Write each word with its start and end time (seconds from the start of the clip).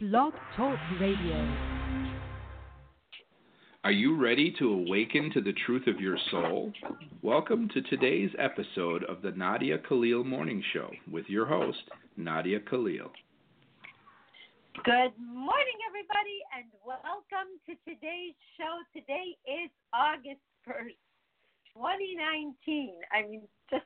Blog 0.00 0.32
Talk 0.56 0.78
Radio. 1.00 1.56
Are 3.82 3.90
you 3.90 4.16
ready 4.16 4.54
to 4.60 4.72
awaken 4.72 5.28
to 5.34 5.40
the 5.40 5.54
truth 5.66 5.88
of 5.88 6.00
your 6.00 6.16
soul? 6.30 6.72
Welcome 7.20 7.68
to 7.74 7.82
today's 7.82 8.30
episode 8.38 9.02
of 9.02 9.22
the 9.22 9.32
Nadia 9.32 9.76
Khalil 9.78 10.22
Morning 10.22 10.62
Show 10.72 10.92
with 11.10 11.24
your 11.26 11.46
host, 11.46 11.82
Nadia 12.16 12.60
Khalil. 12.60 13.10
Good 14.84 15.18
morning, 15.18 15.78
everybody, 15.90 16.38
and 16.56 16.70
welcome 16.86 17.58
to 17.66 17.74
today's 17.82 18.38
show. 18.56 18.78
Today 18.94 19.34
is 19.50 19.68
August 19.92 20.46
1st, 20.68 20.94
2019. 21.74 22.94
I 23.10 23.22
mean, 23.22 23.42
just 23.68 23.82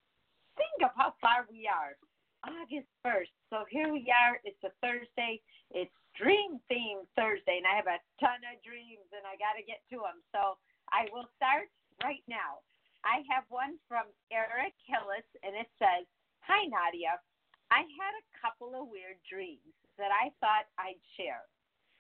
think 0.58 0.84
of 0.84 0.90
how 0.94 1.14
far 1.22 1.46
we 1.50 1.66
are. 1.66 1.96
August 2.44 2.88
1st. 3.06 3.32
So 3.48 3.64
here 3.70 3.90
we 3.90 4.12
are. 4.12 4.36
It's 4.44 4.60
a 4.62 4.72
Thursday. 4.82 5.40
It's 5.70 5.90
Dream 6.16 6.60
Theme 6.68 7.08
Thursday, 7.16 7.57
and 7.57 7.68
I 7.68 7.76
have 7.76 7.89
a 7.89 8.02
ton 8.20 8.44
of 8.44 8.61
dreams, 8.61 9.08
and 9.16 9.25
I 9.25 9.40
got 9.40 9.57
to 9.57 9.64
get 9.64 9.80
to 9.90 10.04
them. 10.04 10.20
So 10.32 10.61
I 10.93 11.08
will 11.11 11.29
start 11.36 11.72
right 12.04 12.22
now. 12.29 12.61
I 13.03 13.25
have 13.32 13.48
one 13.48 13.80
from 13.90 14.07
Eric 14.30 14.76
Hillis, 14.86 15.26
and 15.43 15.56
it 15.56 15.68
says, 15.80 16.06
Hi, 16.46 16.67
Nadia. 16.68 17.18
I 17.72 17.89
had 17.96 18.14
a 18.20 18.29
couple 18.36 18.76
of 18.76 18.93
weird 18.93 19.17
dreams 19.25 19.72
that 19.96 20.12
I 20.12 20.29
thought 20.44 20.68
I'd 20.76 21.00
share. 21.17 21.48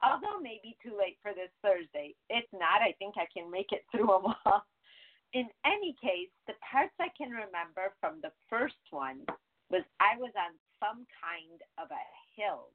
Although 0.04 0.42
maybe 0.42 0.76
too 0.82 0.98
late 0.98 1.16
for 1.22 1.32
this 1.32 1.50
Thursday. 1.62 2.12
If 2.28 2.44
not, 2.52 2.82
I 2.82 2.92
think 2.98 3.16
I 3.16 3.30
can 3.30 3.48
make 3.48 3.72
it 3.72 3.86
through 3.88 4.10
them 4.10 4.34
all. 4.44 4.66
In 5.32 5.48
any 5.64 5.96
case, 5.96 6.28
the 6.44 6.58
parts 6.60 6.92
I 7.00 7.08
can 7.16 7.32
remember 7.32 7.96
from 8.04 8.20
the 8.20 8.34
first 8.52 8.84
one 8.92 9.24
was 9.72 9.80
I 9.96 10.20
was 10.20 10.34
on 10.36 10.52
some 10.76 11.08
kind 11.08 11.56
of 11.80 11.88
a 11.88 12.04
hill 12.36 12.68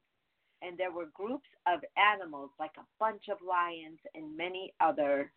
and 0.62 0.76
there 0.76 0.92
were 0.92 1.06
groups 1.14 1.48
of 1.66 1.80
animals 1.96 2.50
like 2.58 2.76
a 2.78 2.86
bunch 2.98 3.28
of 3.30 3.38
lions 3.46 3.98
and 4.14 4.36
many 4.36 4.72
other 4.80 5.30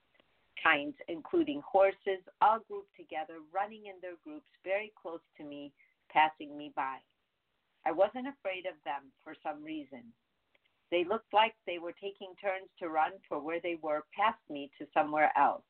kinds, 0.61 0.95
including 1.07 1.61
horses, 1.65 2.21
all 2.41 2.59
grouped 2.67 2.95
together, 2.95 3.35
running 3.53 3.85
in 3.85 3.95
their 4.01 4.17
groups 4.23 4.47
very 4.63 4.91
close 5.01 5.21
to 5.37 5.43
me, 5.43 5.71
passing 6.11 6.57
me 6.57 6.71
by. 6.75 6.97
I 7.85 7.91
wasn't 7.91 8.27
afraid 8.27 8.65
of 8.65 8.75
them 8.85 9.09
for 9.23 9.35
some 9.43 9.63
reason. 9.63 10.03
They 10.91 11.05
looked 11.05 11.33
like 11.33 11.55
they 11.65 11.79
were 11.79 11.93
taking 11.93 12.35
turns 12.41 12.69
to 12.79 12.89
run 12.89 13.13
from 13.27 13.43
where 13.43 13.61
they 13.61 13.77
were 13.81 14.03
past 14.15 14.39
me 14.49 14.69
to 14.77 14.85
somewhere 14.93 15.31
else. 15.37 15.63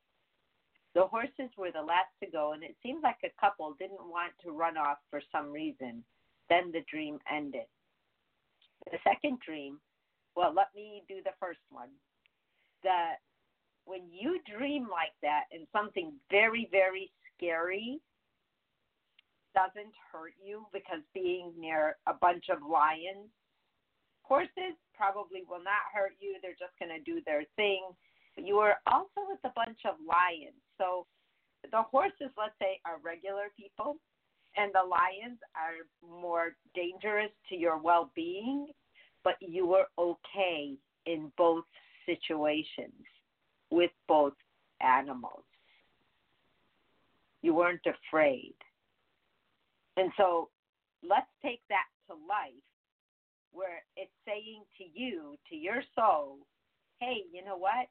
The 0.94 1.08
horses 1.08 1.50
were 1.58 1.72
the 1.72 1.81
last 1.81 2.12
to 2.22 2.30
go, 2.30 2.52
and 2.52 2.64
it 2.64 2.75
seemed 2.84 3.03
like 3.03 3.20
a 3.23 3.40
couple 3.40 3.73
didn't 3.80 4.09
want 4.09 4.34
to 4.44 4.52
run 4.52 4.75
off 4.78 4.97
for 5.09 5.22
some 5.31 5.52
reason. 5.52 6.03
Then 6.50 6.72
the 6.72 6.84
dream 6.92 7.20
ended. 7.31 7.68
The 8.90 8.98
second 9.04 9.40
dream, 9.46 9.80
well, 10.36 10.54
let 10.54 10.68
me 10.76 11.04
do 11.08 11.22
the 11.24 11.36
first 11.40 11.60
one. 11.70 11.90
That 12.84 13.18
when 13.86 14.02
you 14.12 14.40
dream 14.50 14.88
like 14.90 15.14
that 15.22 15.46
and 15.52 15.68
something 15.72 16.14
very, 16.30 16.68
very 16.72 17.12
scary 17.36 18.00
doesn't 19.54 19.94
hurt 20.12 20.34
you 20.42 20.66
because 20.74 21.04
being 21.14 21.52
near 21.59 21.98
a 22.08 22.14
bunch 22.14 22.46
of 22.50 22.64
lions, 22.64 23.30
horses 24.24 24.80
probably 24.96 25.44
will 25.48 25.62
not 25.62 25.92
hurt 25.94 26.14
you. 26.20 26.38
They're 26.42 26.58
just 26.58 26.74
going 26.80 26.96
to 26.96 27.04
do 27.04 27.22
their 27.26 27.44
thing 27.56 27.84
you 28.38 28.58
are 28.58 28.78
also 28.88 29.28
with 29.28 29.40
a 29.44 29.54
bunch 29.56 29.80
of 29.86 29.96
lions. 30.08 30.58
So 30.78 31.06
the 31.70 31.84
horses, 31.84 32.32
let's 32.38 32.56
say, 32.59 32.80
are 32.86 32.98
regular 33.04 33.52
people, 33.58 33.98
and 34.57 34.71
the 34.73 34.88
lions 34.88 35.39
are 35.55 35.85
more 36.07 36.55
dangerous 36.75 37.31
to 37.49 37.55
your 37.55 37.77
well 37.77 38.11
being, 38.16 38.67
but 39.23 39.35
you 39.39 39.66
were 39.66 39.85
okay 39.97 40.75
in 41.05 41.31
both 41.38 41.66
situations 42.05 43.05
with 43.69 43.91
both 44.07 44.33
animals. 44.81 45.44
You 47.41 47.56
weren't 47.56 47.85
afraid. 47.85 48.53
And 49.97 50.11
so 50.17 50.50
let's 51.07 51.29
take 51.41 51.61
that 51.69 51.88
to 52.07 52.13
life 52.13 52.53
where 53.51 53.84
it's 53.97 54.11
saying 54.25 54.63
to 54.78 54.84
you, 54.94 55.35
to 55.50 55.56
your 55.56 55.84
soul, 55.95 56.38
hey, 57.00 57.23
you 57.34 57.44
know 57.44 57.57
what? 57.57 57.88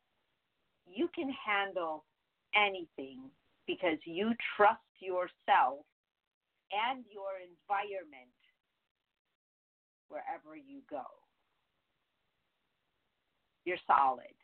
you 0.92 1.08
can 1.14 1.30
handle 1.30 2.04
anything 2.54 3.20
because 3.66 3.98
you 4.04 4.32
trust 4.56 4.80
yourself 5.00 5.84
and 6.72 7.04
your 7.10 7.38
environment 7.42 8.30
wherever 10.08 10.56
you 10.56 10.82
go. 10.88 11.04
You're 13.64 13.82
solid. 13.86 14.34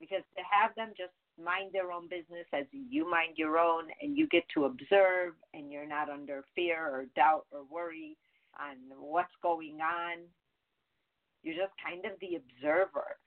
Because 0.00 0.22
to 0.36 0.42
have 0.46 0.74
them 0.76 0.92
just 0.96 1.12
mind 1.42 1.70
their 1.72 1.90
own 1.92 2.08
business 2.08 2.46
as 2.52 2.66
you 2.72 3.08
mind 3.08 3.34
your 3.36 3.58
own 3.58 3.84
and 4.00 4.16
you 4.16 4.26
get 4.28 4.44
to 4.54 4.64
observe 4.64 5.34
and 5.54 5.72
you're 5.72 5.88
not 5.88 6.08
under 6.08 6.44
fear 6.54 6.86
or 6.86 7.06
doubt 7.16 7.46
or 7.50 7.60
worry 7.70 8.16
on 8.58 8.76
what's 8.98 9.34
going 9.42 9.78
on, 9.80 10.22
you're 11.42 11.56
just 11.56 11.74
kind 11.84 12.04
of 12.04 12.12
the 12.20 12.38
observer 12.38 13.18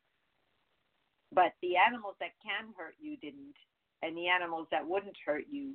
but 1.33 1.53
the 1.61 1.78
animals 1.78 2.16
that 2.19 2.35
can 2.43 2.73
hurt 2.78 2.95
you 2.99 3.17
didn't, 3.17 3.55
and 4.01 4.16
the 4.17 4.28
animals 4.28 4.67
that 4.72 4.85
wouldn't 4.85 5.16
hurt 5.25 5.45
you 5.49 5.73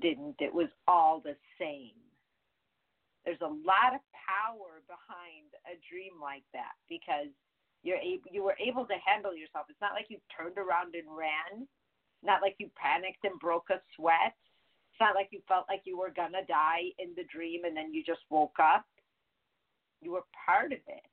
didn't. 0.00 0.36
It 0.38 0.54
was 0.54 0.68
all 0.86 1.20
the 1.20 1.36
same. 1.58 1.96
There's 3.24 3.40
a 3.42 3.52
lot 3.52 3.92
of 3.94 4.00
power 4.14 4.80
behind 4.86 5.52
a 5.66 5.76
dream 5.90 6.16
like 6.20 6.44
that 6.52 6.78
because 6.88 7.28
you're 7.82 8.00
able, 8.00 8.30
you 8.30 8.42
were 8.42 8.56
able 8.60 8.86
to 8.86 8.96
handle 9.04 9.34
yourself. 9.34 9.66
It's 9.68 9.80
not 9.80 9.92
like 9.92 10.06
you 10.08 10.18
turned 10.30 10.56
around 10.56 10.94
and 10.94 11.08
ran. 11.10 11.66
Not 12.22 12.42
like 12.42 12.56
you 12.58 12.70
panicked 12.76 13.24
and 13.24 13.38
broke 13.40 13.68
a 13.70 13.80
sweat. 13.96 14.36
It's 14.92 15.00
not 15.00 15.14
like 15.14 15.28
you 15.32 15.40
felt 15.48 15.64
like 15.68 15.82
you 15.84 15.98
were 15.98 16.12
gonna 16.12 16.44
die 16.46 16.92
in 16.98 17.16
the 17.16 17.24
dream 17.32 17.64
and 17.64 17.76
then 17.76 17.92
you 17.92 18.04
just 18.04 18.20
woke 18.28 18.56
up. 18.60 18.84
You 20.00 20.12
were 20.12 20.24
part 20.46 20.72
of 20.72 20.80
it 20.86 21.10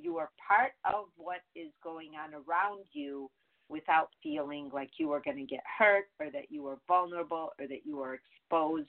you 0.00 0.18
are 0.18 0.30
part 0.36 0.72
of 0.84 1.06
what 1.16 1.40
is 1.54 1.72
going 1.82 2.12
on 2.20 2.34
around 2.34 2.84
you 2.92 3.30
without 3.68 4.10
feeling 4.22 4.70
like 4.72 4.90
you 4.98 5.08
were 5.08 5.20
going 5.20 5.36
to 5.36 5.44
get 5.44 5.62
hurt 5.78 6.06
or 6.20 6.30
that 6.30 6.50
you 6.50 6.62
were 6.62 6.78
vulnerable 6.86 7.50
or 7.58 7.66
that 7.66 7.84
you 7.84 7.96
were 7.96 8.14
exposed 8.14 8.88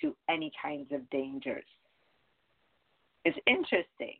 to 0.00 0.14
any 0.28 0.52
kinds 0.60 0.90
of 0.92 1.08
dangers. 1.10 1.64
It's 3.24 3.38
interesting 3.46 4.18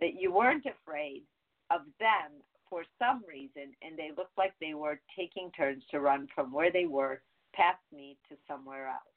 that 0.00 0.14
you 0.18 0.32
weren't 0.32 0.66
afraid 0.66 1.22
of 1.70 1.82
them 1.98 2.42
for 2.68 2.84
some 2.98 3.22
reason 3.28 3.74
and 3.82 3.98
they 3.98 4.10
looked 4.16 4.36
like 4.36 4.52
they 4.60 4.74
were 4.74 5.00
taking 5.16 5.50
turns 5.56 5.82
to 5.90 6.00
run 6.00 6.28
from 6.34 6.52
where 6.52 6.72
they 6.72 6.86
were 6.86 7.22
past 7.54 7.80
me 7.92 8.16
to 8.28 8.36
somewhere 8.48 8.88
else 8.88 9.14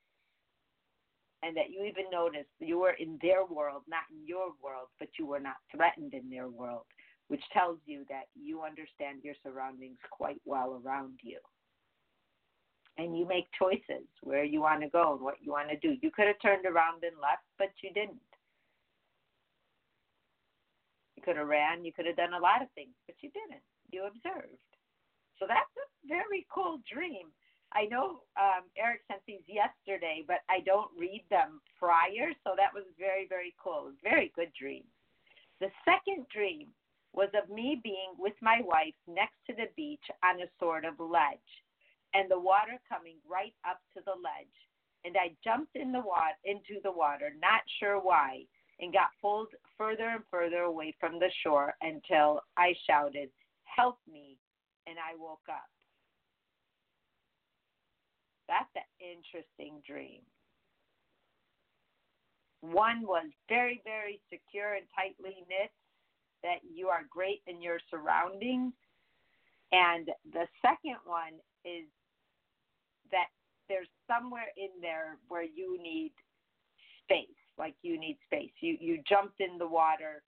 and 1.43 1.55
that 1.55 1.69
you 1.69 1.83
even 1.83 2.05
noticed 2.11 2.49
you 2.59 2.79
were 2.79 2.95
in 2.99 3.17
their 3.21 3.45
world, 3.45 3.83
not 3.87 4.03
in 4.11 4.25
your 4.25 4.53
world, 4.63 4.87
but 4.99 5.09
you 5.19 5.25
were 5.25 5.39
not 5.39 5.55
threatened 5.73 6.13
in 6.13 6.29
their 6.29 6.49
world, 6.49 6.85
which 7.27 7.43
tells 7.53 7.77
you 7.85 8.05
that 8.09 8.27
you 8.35 8.63
understand 8.63 9.23
your 9.23 9.35
surroundings 9.43 9.97
quite 10.11 10.41
well 10.45 10.81
around 10.83 11.19
you. 11.21 11.39
And 12.97 13.17
you 13.17 13.27
make 13.27 13.47
choices 13.57 14.07
where 14.23 14.43
you 14.43 14.61
want 14.61 14.81
to 14.81 14.89
go 14.89 15.13
and 15.13 15.21
what 15.21 15.35
you 15.41 15.51
want 15.51 15.69
to 15.69 15.77
do. 15.77 15.95
You 16.01 16.09
could 16.09 16.25
have 16.25 16.41
turned 16.41 16.65
around 16.65 17.03
and 17.03 17.15
left, 17.21 17.45
but 17.59 17.69
you 17.83 17.93
didn't. 17.93 18.17
You 21.15 21.21
could 21.21 21.37
have 21.37 21.47
ran, 21.47 21.85
you 21.85 21.93
could 21.93 22.07
have 22.07 22.15
done 22.15 22.33
a 22.33 22.39
lot 22.39 22.61
of 22.61 22.71
things, 22.73 22.95
but 23.05 23.15
you 23.21 23.29
didn't. 23.29 23.61
You 23.91 24.07
observed. 24.07 24.57
So 25.37 25.45
that's 25.47 25.69
a 25.77 26.07
very 26.07 26.47
cool 26.49 26.79
dream 26.91 27.29
I 27.73 27.85
know 27.85 28.23
um, 28.39 28.63
Eric 28.77 29.01
sent 29.07 29.21
these 29.27 29.43
yesterday, 29.47 30.23
but 30.25 30.47
I 30.49 30.61
don't 30.63 30.91
read 30.97 31.23
them 31.29 31.59
prior, 31.79 32.31
so 32.43 32.55
that 32.55 32.71
was 32.73 32.85
very, 32.97 33.27
very 33.27 33.53
cool. 33.61 33.91
Very 34.03 34.31
good 34.35 34.51
dream. 34.57 34.83
The 35.59 35.67
second 35.83 36.27
dream 36.31 36.67
was 37.17 37.29
of 37.33 37.49
me 37.49 37.81
being 37.83 38.13
with 38.19 38.35
my 38.43 38.61
wife 38.63 38.93
next 39.07 39.41
to 39.47 39.53
the 39.55 39.65
beach 39.75 40.05
on 40.23 40.39
a 40.39 40.45
sort 40.59 40.85
of 40.85 40.99
ledge, 40.99 41.49
and 42.13 42.29
the 42.29 42.39
water 42.39 42.79
coming 42.87 43.17
right 43.27 43.55
up 43.67 43.81
to 43.95 44.03
the 44.05 44.11
ledge. 44.11 44.57
And 45.03 45.17
I 45.17 45.35
jumped 45.43 45.75
in 45.75 45.91
the 45.91 45.99
water 45.99 46.37
into 46.45 46.79
the 46.83 46.91
water, 46.91 47.33
not 47.41 47.61
sure 47.79 47.99
why, 47.99 48.45
and 48.79 48.93
got 48.93 49.09
pulled 49.19 49.47
further 49.79 50.09
and 50.09 50.23
further 50.29 50.61
away 50.61 50.95
from 50.99 51.17
the 51.17 51.31
shore 51.41 51.73
until 51.81 52.41
I 52.55 52.75
shouted, 52.85 53.31
"Help 53.63 53.97
me!" 54.05 54.37
and 54.85 54.99
I 54.99 55.15
woke 55.15 55.49
up. 55.49 55.69
That's 58.47 58.75
an 58.75 58.83
interesting 58.99 59.81
dream. 59.81 60.21
One 62.61 63.01
was 63.07 63.25
very, 63.49 63.81
very 63.83 64.21
secure 64.29 64.75
and 64.75 64.85
tightly 64.95 65.43
knit, 65.49 65.71
that 66.43 66.59
you 66.63 66.87
are 66.87 67.01
great 67.09 67.41
in 67.47 67.61
your 67.61 67.79
surroundings. 67.89 68.73
And 69.71 70.07
the 70.31 70.47
second 70.61 70.97
one 71.05 71.39
is 71.65 71.85
that 73.11 73.27
there's 73.67 73.89
somewhere 74.07 74.47
in 74.55 74.69
there 74.81 75.17
where 75.27 75.43
you 75.43 75.77
need 75.81 76.13
space, 77.03 77.27
like 77.57 77.75
you 77.81 77.99
need 77.99 78.17
space. 78.25 78.51
You 78.61 78.77
you 78.79 79.01
jumped 79.07 79.39
in 79.39 79.57
the 79.57 79.67
water 79.67 80.23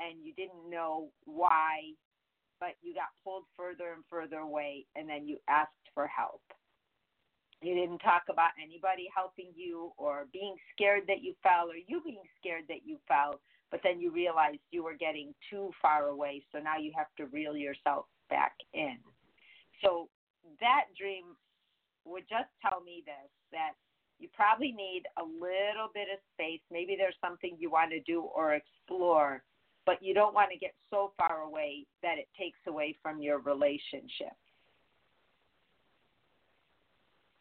and 0.00 0.24
you 0.24 0.32
didn't 0.34 0.68
know 0.68 1.10
why, 1.24 1.92
but 2.58 2.76
you 2.82 2.94
got 2.94 3.08
pulled 3.24 3.44
further 3.56 3.92
and 3.94 4.04
further 4.08 4.38
away, 4.38 4.86
and 4.96 5.08
then 5.08 5.26
you 5.26 5.38
asked 5.48 5.88
for 5.94 6.06
help. 6.06 6.42
You 7.62 7.74
didn't 7.74 7.98
talk 7.98 8.22
about 8.30 8.56
anybody 8.62 9.08
helping 9.14 9.52
you 9.54 9.92
or 9.98 10.26
being 10.32 10.56
scared 10.72 11.02
that 11.08 11.22
you 11.22 11.34
fell 11.42 11.68
or 11.68 11.76
you 11.76 12.00
being 12.02 12.24
scared 12.38 12.64
that 12.68 12.86
you 12.86 12.96
fell, 13.06 13.40
but 13.70 13.80
then 13.82 14.00
you 14.00 14.10
realized 14.10 14.58
you 14.70 14.82
were 14.82 14.96
getting 14.98 15.34
too 15.48 15.70
far 15.80 16.08
away, 16.08 16.42
so 16.52 16.58
now 16.58 16.76
you 16.76 16.92
have 16.96 17.06
to 17.16 17.26
reel 17.26 17.56
yourself 17.56 18.06
back 18.28 18.52
in. 18.74 18.96
So 19.82 20.08
that 20.60 20.86
dream 20.98 21.24
would 22.04 22.24
just 22.28 22.50
tell 22.62 22.80
me 22.80 23.02
this 23.04 23.30
that 23.52 23.72
you 24.18 24.28
probably 24.34 24.72
need 24.72 25.04
a 25.18 25.24
little 25.24 25.88
bit 25.94 26.08
of 26.12 26.18
space. 26.34 26.60
Maybe 26.70 26.94
there's 26.96 27.14
something 27.20 27.56
you 27.58 27.70
want 27.70 27.90
to 27.90 28.00
do 28.00 28.22
or 28.22 28.54
explore, 28.54 29.42
but 29.86 30.02
you 30.02 30.14
don't 30.14 30.34
want 30.34 30.50
to 30.52 30.58
get 30.58 30.74
so 30.90 31.12
far 31.16 31.42
away 31.42 31.86
that 32.02 32.18
it 32.18 32.28
takes 32.38 32.58
away 32.66 32.96
from 33.02 33.22
your 33.22 33.38
relationship. 33.38 34.36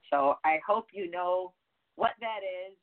So 0.10 0.38
I 0.44 0.60
hope 0.66 0.88
you 0.94 1.12
know 1.12 1.54
what 1.96 2.12
that 2.22 2.40
is. 2.68 2.76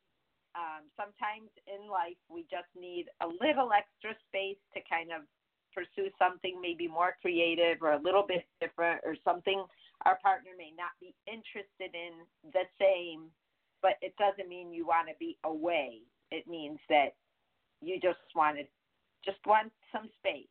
Um, 0.56 0.88
sometimes 0.96 1.52
in 1.68 1.84
life, 1.92 2.16
we 2.32 2.48
just 2.48 2.72
need 2.72 3.12
a 3.20 3.28
little 3.28 3.76
extra 3.76 4.16
space 4.32 4.60
to 4.72 4.80
kind 4.88 5.12
of 5.12 5.28
pursue 5.76 6.08
something 6.16 6.56
maybe 6.56 6.88
more 6.88 7.20
creative 7.20 7.84
or 7.84 7.92
a 7.92 8.00
little 8.00 8.24
bit 8.24 8.48
different 8.64 9.04
or 9.04 9.12
something 9.20 9.60
our 10.08 10.16
partner 10.24 10.56
may 10.56 10.72
not 10.72 10.96
be 11.04 11.12
interested 11.28 11.92
in 11.92 12.24
the 12.56 12.64
same 12.80 13.28
but 13.82 14.00
it 14.00 14.14
doesn't 14.18 14.48
mean 14.48 14.72
you 14.72 14.86
want 14.86 15.08
to 15.08 15.14
be 15.18 15.38
away. 15.44 16.02
It 16.30 16.48
means 16.48 16.80
that 16.88 17.14
you 17.80 18.00
just 18.00 18.18
wanted 18.34 18.66
just 19.24 19.38
want 19.46 19.70
some 19.94 20.10
space. 20.18 20.50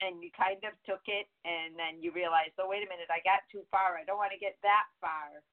And 0.00 0.18
you 0.24 0.32
kind 0.32 0.58
of 0.64 0.72
took 0.88 1.04
it 1.06 1.28
and 1.44 1.76
then 1.76 2.00
you 2.00 2.10
realized, 2.10 2.56
oh 2.58 2.66
wait 2.66 2.82
a 2.82 2.88
minute, 2.88 3.12
I 3.12 3.20
got 3.22 3.44
too 3.52 3.62
far. 3.70 4.00
I 4.00 4.02
don't 4.02 4.16
want 4.16 4.32
to 4.32 4.40
get 4.40 4.56
that 4.66 4.88
far. 4.98 5.44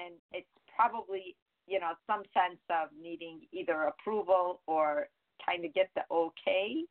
And 0.00 0.16
it's 0.32 0.50
probably, 0.80 1.36
you 1.66 1.78
know, 1.78 1.92
some 2.06 2.22
sense 2.32 2.60
of 2.70 2.88
needing 2.96 3.40
either 3.52 3.92
approval 3.92 4.60
or 4.66 5.08
kind 5.44 5.64
of 5.64 5.74
get 5.74 5.90
the 5.94 6.02
okay 6.10 6.84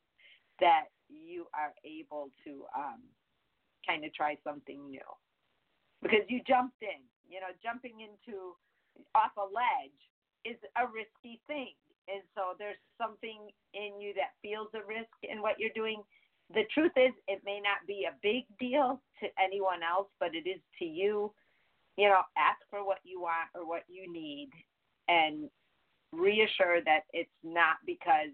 that 0.59 0.85
you 1.09 1.47
are 1.57 1.73
able 1.81 2.29
to 2.45 2.65
um, 2.77 3.01
kind 3.87 4.05
of 4.05 4.13
try 4.13 4.37
something 4.43 4.89
new 4.89 5.09
because 6.03 6.21
you 6.27 6.41
jumped 6.47 6.81
in. 6.81 7.01
You 7.29 7.39
know, 7.41 7.53
jumping 7.61 8.01
into 8.01 8.57
off 9.13 9.33
a 9.37 9.45
ledge 9.45 10.01
is 10.45 10.57
a 10.77 10.85
risky 10.89 11.41
thing. 11.45 11.73
And 12.09 12.25
so 12.33 12.57
there's 12.57 12.81
something 12.97 13.53
in 13.73 14.01
you 14.01 14.13
that 14.17 14.33
feels 14.41 14.69
a 14.73 14.81
risk 14.81 15.13
in 15.21 15.41
what 15.41 15.59
you're 15.61 15.75
doing. 15.75 16.01
The 16.53 16.65
truth 16.73 16.93
is, 16.97 17.13
it 17.27 17.41
may 17.45 17.61
not 17.61 17.85
be 17.85 18.09
a 18.09 18.17
big 18.25 18.49
deal 18.57 18.99
to 19.21 19.29
anyone 19.37 19.85
else, 19.85 20.09
but 20.19 20.33
it 20.33 20.49
is 20.49 20.61
to 20.79 20.85
you. 20.85 21.31
You 21.99 22.07
know, 22.07 22.23
ask 22.39 22.63
for 22.69 22.87
what 22.87 23.03
you 23.03 23.19
want 23.19 23.51
or 23.53 23.67
what 23.67 23.83
you 23.89 24.07
need 24.07 24.51
and 25.09 25.49
reassure 26.13 26.79
that 26.85 27.03
it's 27.11 27.29
not 27.43 27.75
because 27.85 28.31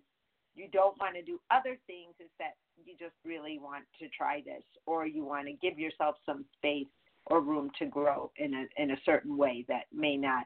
you 0.53 0.67
don't 0.71 0.93
want 0.99 1.15
to 1.15 1.23
do 1.25 1.41
other 1.49 1.75
things, 1.87 2.13
it's 2.19 2.29
that 2.37 2.61
you 2.77 2.93
just 2.93 3.15
really 3.25 3.57
want 3.57 3.83
to 3.97 4.07
try 4.15 4.43
this 4.45 4.61
or 4.85 5.07
you 5.07 5.25
want 5.25 5.47
to 5.47 5.53
give 5.53 5.79
yourself 5.79 6.15
some 6.25 6.45
space 6.55 6.87
or 7.25 7.41
room 7.41 7.71
to 7.79 7.87
grow 7.87 8.31
in 8.37 8.53
a 8.53 8.63
in 8.77 8.91
a 8.91 9.01
certain 9.03 9.35
way 9.35 9.65
that 9.67 9.89
may 9.91 10.15
not, 10.15 10.45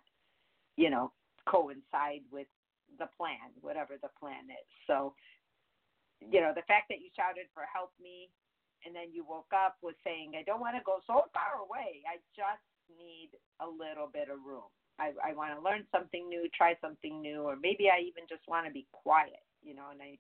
you 0.78 0.90
know, 0.90 1.12
coincide 1.46 2.24
with 2.32 2.48
the 2.98 3.10
plan, 3.18 3.52
whatever 3.62 4.00
the 4.02 4.10
plan 4.20 4.48
is. 4.48 4.70
So, 4.88 5.14
you 6.24 6.40
know, 6.40 6.54
the 6.56 6.66
fact 6.72 6.88
that 6.88 7.04
you 7.04 7.12
shouted 7.16 7.52
for 7.54 7.64
help 7.68 7.92
me 8.02 8.30
and 8.86 8.96
then 8.96 9.12
you 9.12 9.26
woke 9.28 9.52
up 9.52 9.76
was 9.84 9.96
saying, 10.04 10.34
I 10.40 10.44
don't 10.44 10.64
want 10.64 10.76
to 10.80 10.84
go 10.86 11.04
so 11.06 11.28
far 11.36 11.60
away. 11.60 12.00
I 12.08 12.24
just 12.32 12.64
need 12.98 13.32
a 13.60 13.68
little 13.68 14.10
bit 14.12 14.30
of 14.30 14.40
room. 14.46 14.70
I, 15.00 15.14
I 15.24 15.34
want 15.34 15.56
to 15.56 15.64
learn 15.64 15.86
something 15.92 16.28
new, 16.28 16.48
try 16.56 16.76
something 16.82 17.22
new, 17.22 17.44
or 17.44 17.56
maybe 17.56 17.88
I 17.88 18.02
even 18.02 18.28
just 18.28 18.44
want 18.48 18.68
to 18.68 18.74
be 18.74 18.86
quiet, 18.92 19.44
you 19.64 19.76
know, 19.76 19.92
and 19.92 20.02
I 20.02 20.18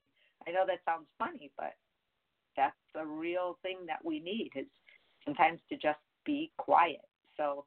I 0.47 0.51
know 0.51 0.63
that 0.67 0.79
sounds 0.85 1.07
funny, 1.19 1.51
but 1.57 1.75
that's 2.55 2.79
the 2.95 3.05
real 3.05 3.57
thing 3.61 3.79
that 3.87 4.03
we 4.03 4.19
need 4.19 4.51
is 4.55 4.67
sometimes 5.25 5.59
to 5.69 5.75
just 5.75 5.99
be 6.25 6.51
quiet. 6.57 7.03
So 7.35 7.65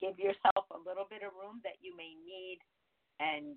give 0.00 0.18
yourself 0.18 0.66
a 0.70 0.78
little 0.78 1.06
bit 1.08 1.22
of 1.22 1.32
room 1.34 1.60
that 1.64 1.78
you 1.82 1.96
may 1.96 2.14
need 2.24 2.58
and 3.20 3.56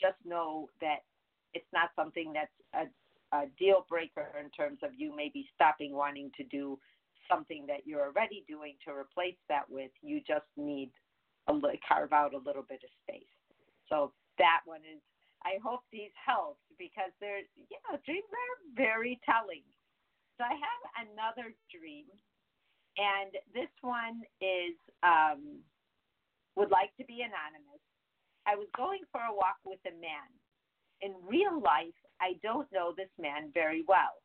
just 0.00 0.16
know 0.24 0.68
that 0.80 1.04
it's 1.52 1.68
not 1.72 1.90
something 1.96 2.32
that's 2.32 2.52
a, 2.74 3.36
a 3.36 3.46
deal 3.58 3.84
breaker 3.88 4.28
in 4.42 4.50
terms 4.50 4.78
of 4.82 4.90
you 4.96 5.14
maybe 5.14 5.46
stopping 5.54 5.92
wanting 5.94 6.30
to 6.36 6.44
do 6.44 6.78
something 7.30 7.64
that 7.66 7.86
you're 7.86 8.04
already 8.04 8.44
doing 8.48 8.74
to 8.84 8.92
replace 8.92 9.38
that 9.48 9.64
with. 9.70 9.90
You 10.02 10.20
just 10.26 10.46
need 10.56 10.90
a 11.48 11.52
carve 11.86 12.12
out 12.12 12.34
a 12.34 12.38
little 12.38 12.62
bit 12.62 12.82
of 12.84 12.90
space. 13.02 13.34
So 13.88 14.12
that 14.38 14.60
one 14.66 14.80
is. 14.82 15.00
I 15.40 15.56
hope 15.64 15.80
these 15.90 16.12
help 16.14 16.58
because 16.78 17.10
they're 17.18 17.46
you 17.56 17.78
know 17.88 17.96
dreams 18.04 18.28
are 18.28 18.54
very 18.76 19.18
telling. 19.24 19.64
So 20.36 20.44
I 20.44 20.52
have 20.52 21.08
another 21.08 21.56
dream 21.72 22.06
and 23.00 23.32
this 23.54 23.70
one 23.80 24.20
is 24.40 24.76
um, 25.02 25.62
would 26.56 26.70
like 26.70 26.90
to 26.98 27.04
be 27.08 27.22
anonymous. 27.22 27.80
I 28.46 28.56
was 28.56 28.68
going 28.76 29.00
for 29.12 29.20
a 29.20 29.32
walk 29.34 29.56
with 29.64 29.80
a 29.86 29.94
man. 30.00 30.28
In 31.00 31.16
real 31.24 31.60
life, 31.60 31.96
I 32.20 32.36
don't 32.42 32.68
know 32.72 32.92
this 32.96 33.12
man 33.18 33.50
very 33.54 33.84
well. 33.86 34.20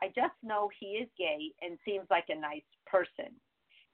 I 0.00 0.08
just 0.08 0.34
know 0.42 0.70
he 0.78 0.98
is 1.02 1.08
gay 1.18 1.50
and 1.62 1.78
seems 1.84 2.06
like 2.10 2.26
a 2.28 2.38
nice 2.38 2.66
person. 2.86 3.34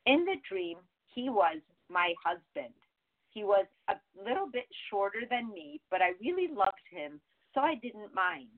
In 0.06 0.24
the 0.24 0.36
dream, 0.48 0.78
he 1.14 1.30
was 1.30 1.58
my 1.88 2.14
husband. 2.22 2.74
He 3.30 3.42
was 3.42 3.66
a 3.88 3.94
little 4.14 4.46
bit 4.50 4.66
shorter 4.90 5.22
than 5.28 5.52
me, 5.52 5.80
but 5.90 6.02
I 6.02 6.12
really 6.20 6.48
loved 6.48 6.86
him, 6.90 7.20
so 7.52 7.60
I 7.60 7.74
didn't 7.76 8.14
mind. 8.14 8.52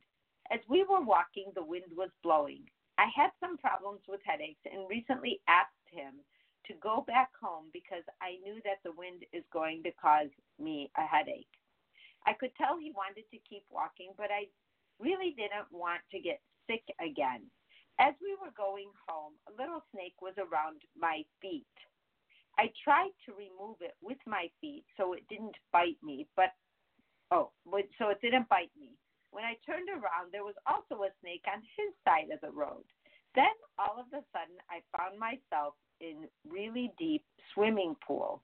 As 0.52 0.60
we 0.68 0.84
were 0.84 1.00
walking, 1.00 1.50
the 1.54 1.64
wind 1.64 1.90
was 1.96 2.10
blowing. 2.22 2.62
I 2.98 3.06
had 3.14 3.30
some 3.40 3.58
problems 3.58 4.00
with 4.08 4.20
headaches 4.24 4.60
and 4.64 4.88
recently 4.88 5.40
asked 5.48 5.88
him 5.90 6.14
to 6.66 6.74
go 6.82 7.04
back 7.06 7.30
home 7.40 7.66
because 7.72 8.02
I 8.20 8.42
knew 8.42 8.60
that 8.64 8.82
the 8.84 8.92
wind 8.96 9.22
is 9.32 9.44
going 9.52 9.82
to 9.84 9.92
cause 9.92 10.32
me 10.58 10.90
a 10.96 11.06
headache. 11.06 11.52
I 12.26 12.32
could 12.32 12.50
tell 12.56 12.78
he 12.78 12.90
wanted 12.90 13.24
to 13.30 13.38
keep 13.48 13.62
walking, 13.70 14.10
but 14.16 14.30
I 14.30 14.50
really 14.98 15.34
didn't 15.36 15.70
want 15.70 16.00
to 16.10 16.18
get 16.18 16.40
sick 16.66 16.84
again. 17.00 17.42
As 17.98 18.14
we 18.20 18.36
were 18.36 18.52
going 18.56 18.90
home, 19.08 19.32
a 19.48 19.56
little 19.56 19.82
snake 19.92 20.20
was 20.20 20.34
around 20.36 20.82
my 20.98 21.24
feet. 21.40 21.64
I 22.58 22.72
tried 22.84 23.12
to 23.24 23.32
remove 23.32 23.76
it 23.80 23.94
with 24.02 24.18
my 24.26 24.48
feet 24.60 24.84
so 24.96 25.12
it 25.12 25.28
didn't 25.28 25.56
bite 25.72 26.00
me, 26.02 26.26
but 26.36 26.52
oh, 27.30 27.50
so 27.98 28.08
it 28.08 28.20
didn't 28.20 28.48
bite 28.48 28.72
me. 28.78 28.96
When 29.30 29.44
I 29.44 29.56
turned 29.66 29.88
around, 29.88 30.32
there 30.32 30.44
was 30.44 30.54
also 30.66 31.04
a 31.04 31.12
snake 31.20 31.44
on 31.46 31.60
his 31.76 31.92
side 32.04 32.32
of 32.32 32.40
the 32.40 32.50
road. 32.50 32.84
Then 33.34 33.52
all 33.78 34.00
of 34.00 34.06
a 34.12 34.24
sudden, 34.32 34.56
I 34.70 34.80
found 34.96 35.18
myself 35.18 35.74
in 36.00 36.28
really 36.48 36.92
deep 36.98 37.24
swimming 37.52 37.96
pool. 38.06 38.42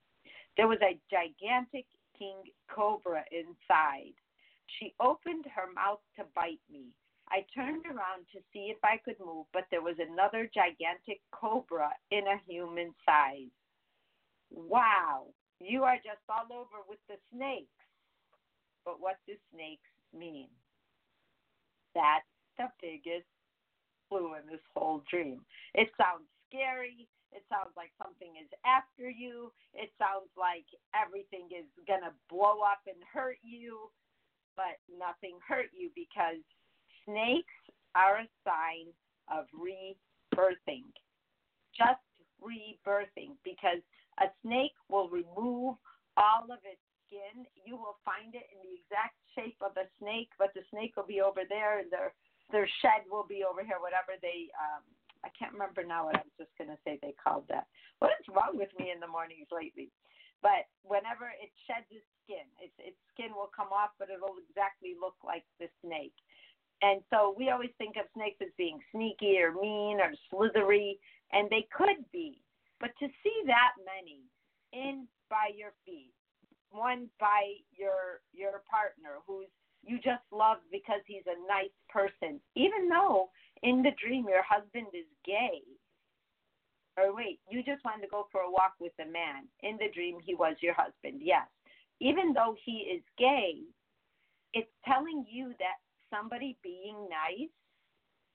There 0.56 0.68
was 0.68 0.80
a 0.82 1.00
gigantic 1.10 1.86
king 2.18 2.36
cobra 2.68 3.24
inside. 3.32 4.12
She 4.78 4.94
opened 5.00 5.46
her 5.54 5.72
mouth 5.72 6.00
to 6.16 6.24
bite 6.34 6.60
me. 6.70 6.92
I 7.32 7.46
turned 7.56 7.86
around 7.86 8.28
to 8.34 8.40
see 8.52 8.68
if 8.70 8.78
I 8.84 8.98
could 9.04 9.16
move, 9.24 9.46
but 9.54 9.64
there 9.72 9.82
was 9.82 9.96
another 9.98 10.50
gigantic 10.54 11.22
cobra 11.32 11.90
in 12.12 12.28
a 12.28 12.38
human 12.46 12.94
size. 13.06 13.52
Wow, 14.50 15.28
you 15.60 15.84
are 15.84 15.96
just 15.96 16.22
all 16.28 16.46
over 16.52 16.84
with 16.88 17.00
the 17.08 17.16
snakes. 17.34 17.72
But 18.84 19.00
what 19.00 19.16
do 19.26 19.34
snakes 19.54 19.88
mean? 20.14 20.48
That's 21.94 22.26
the 22.58 22.68
biggest 22.82 23.28
clue 24.08 24.34
in 24.36 24.46
this 24.50 24.64
whole 24.76 25.02
dream. 25.10 25.42
It 25.74 25.90
sounds 25.98 26.28
scary. 26.48 27.08
It 27.32 27.44
sounds 27.48 27.72
like 27.76 27.92
something 28.02 28.36
is 28.40 28.50
after 28.66 29.10
you. 29.10 29.52
It 29.74 29.90
sounds 29.98 30.28
like 30.36 30.66
everything 30.92 31.48
is 31.52 31.68
going 31.88 32.02
to 32.04 32.12
blow 32.28 32.60
up 32.60 32.84
and 32.86 33.00
hurt 33.12 33.38
you, 33.42 33.88
but 34.56 34.78
nothing 34.88 35.38
hurt 35.46 35.72
you 35.72 35.90
because 35.96 36.44
snakes 37.04 37.54
are 37.94 38.24
a 38.24 38.28
sign 38.44 38.90
of 39.30 39.46
rebirthing. 39.54 40.88
Just 41.76 42.02
rebirthing 42.40 43.36
because 43.44 43.80
a 44.20 44.28
snake 44.42 44.76
will 44.88 45.08
remove 45.08 45.76
all 46.16 46.44
of 46.50 46.60
its 46.64 46.82
skin. 47.06 47.46
You 47.64 47.76
will 47.76 47.96
find 48.04 48.34
it 48.34 48.46
in 48.52 48.58
the 48.60 48.74
exact 48.76 49.16
shape 49.34 49.56
of 49.64 49.72
a 49.76 49.88
snake, 50.00 50.30
but 50.38 50.52
the 50.54 50.64
snake 50.70 50.96
will 50.96 51.08
be 51.08 51.20
over 51.20 51.42
there, 51.48 51.80
and 51.80 51.90
their 51.90 52.12
their 52.50 52.68
shed 52.84 53.08
will 53.08 53.24
be 53.24 53.44
over 53.48 53.64
here. 53.64 53.80
Whatever 53.80 54.20
they, 54.20 54.52
um, 54.60 54.84
I 55.24 55.32
can't 55.32 55.56
remember 55.56 55.80
now 55.80 56.12
what 56.12 56.20
I 56.20 56.24
was 56.26 56.36
just 56.36 56.52
going 56.60 56.68
to 56.68 56.80
say. 56.84 57.00
They 57.00 57.16
called 57.16 57.48
that. 57.48 57.64
What 58.00 58.12
is 58.20 58.28
wrong 58.28 58.60
with 58.60 58.68
me 58.76 58.92
in 58.92 59.00
the 59.00 59.08
mornings 59.08 59.48
lately? 59.48 59.88
but 60.42 60.66
whenever 60.82 61.30
it 61.38 61.54
sheds 61.64 61.86
its 61.94 62.04
skin, 62.26 62.44
its 62.58 62.74
its 62.82 62.98
skin 63.14 63.30
will 63.32 63.48
come 63.54 63.70
off, 63.70 63.94
but 63.96 64.10
it'll 64.10 64.42
exactly 64.50 64.98
look 64.98 65.14
like 65.22 65.46
the 65.62 65.70
snake. 65.80 66.18
And 66.82 67.00
so 67.10 67.34
we 67.38 67.50
always 67.50 67.70
think 67.78 67.96
of 67.96 68.06
snakes 68.14 68.42
as 68.42 68.50
being 68.58 68.80
sneaky 68.90 69.38
or 69.38 69.52
mean 69.52 70.00
or 70.00 70.12
slithery, 70.30 70.98
and 71.32 71.48
they 71.48 71.66
could 71.70 72.04
be. 72.12 72.42
But 72.80 72.90
to 72.98 73.06
see 73.22 73.42
that 73.46 73.78
many 73.86 74.20
in 74.72 75.06
by 75.30 75.54
your 75.56 75.72
feet, 75.86 76.10
one 76.70 77.08
by 77.20 77.54
your 77.70 78.20
your 78.32 78.62
partner 78.68 79.22
who's 79.26 79.46
you 79.84 79.96
just 79.96 80.22
love 80.30 80.58
because 80.70 81.00
he's 81.06 81.26
a 81.26 81.38
nice 81.46 81.74
person, 81.88 82.40
even 82.54 82.88
though 82.88 83.30
in 83.62 83.82
the 83.82 83.90
dream 84.04 84.26
your 84.28 84.42
husband 84.42 84.86
is 84.94 85.06
gay. 85.24 85.62
Or 86.96 87.14
wait, 87.14 87.40
you 87.48 87.62
just 87.62 87.84
wanted 87.84 88.02
to 88.02 88.10
go 88.10 88.26
for 88.30 88.42
a 88.42 88.50
walk 88.50 88.74
with 88.80 88.92
a 89.00 89.10
man. 89.10 89.48
In 89.62 89.76
the 89.78 89.90
dream 89.94 90.18
he 90.22 90.34
was 90.34 90.56
your 90.60 90.74
husband, 90.74 91.22
yes. 91.22 91.46
Even 92.00 92.32
though 92.32 92.54
he 92.64 92.90
is 92.94 93.02
gay, 93.18 93.62
it's 94.52 94.70
telling 94.84 95.24
you 95.30 95.54
that 95.58 95.78
somebody 96.12 96.56
being 96.62 96.96
nice 97.08 97.48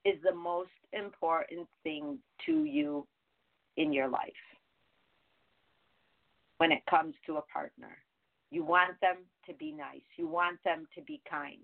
is 0.04 0.20
the 0.22 0.34
most 0.34 0.70
important 0.92 1.66
thing 1.82 2.18
to 2.46 2.64
you 2.64 3.06
in 3.76 3.92
your 3.92 4.08
life 4.08 4.32
when 6.58 6.72
it 6.72 6.82
comes 6.90 7.14
to 7.26 7.36
a 7.36 7.42
partner. 7.42 7.96
You 8.50 8.64
want 8.64 9.00
them 9.00 9.18
to 9.46 9.54
be 9.54 9.72
nice. 9.72 10.02
You 10.16 10.26
want 10.26 10.58
them 10.64 10.86
to 10.94 11.02
be 11.02 11.20
kind. 11.28 11.60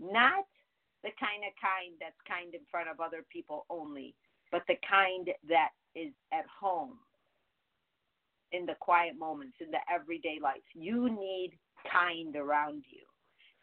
Not 0.00 0.44
the 1.02 1.10
kind 1.20 1.44
of 1.46 1.52
kind 1.60 1.94
that's 2.00 2.16
kind 2.26 2.54
in 2.54 2.60
front 2.70 2.88
of 2.88 3.00
other 3.00 3.24
people 3.32 3.66
only, 3.70 4.14
but 4.50 4.62
the 4.66 4.76
kind 4.88 5.28
that 5.48 5.70
is 5.94 6.12
at 6.32 6.44
home 6.48 6.98
in 8.52 8.66
the 8.66 8.74
quiet 8.80 9.18
moments, 9.18 9.56
in 9.60 9.70
the 9.70 9.78
everyday 9.92 10.38
life. 10.42 10.64
You 10.74 11.08
need 11.08 11.52
kind 11.90 12.34
around 12.36 12.84
you. 12.88 13.05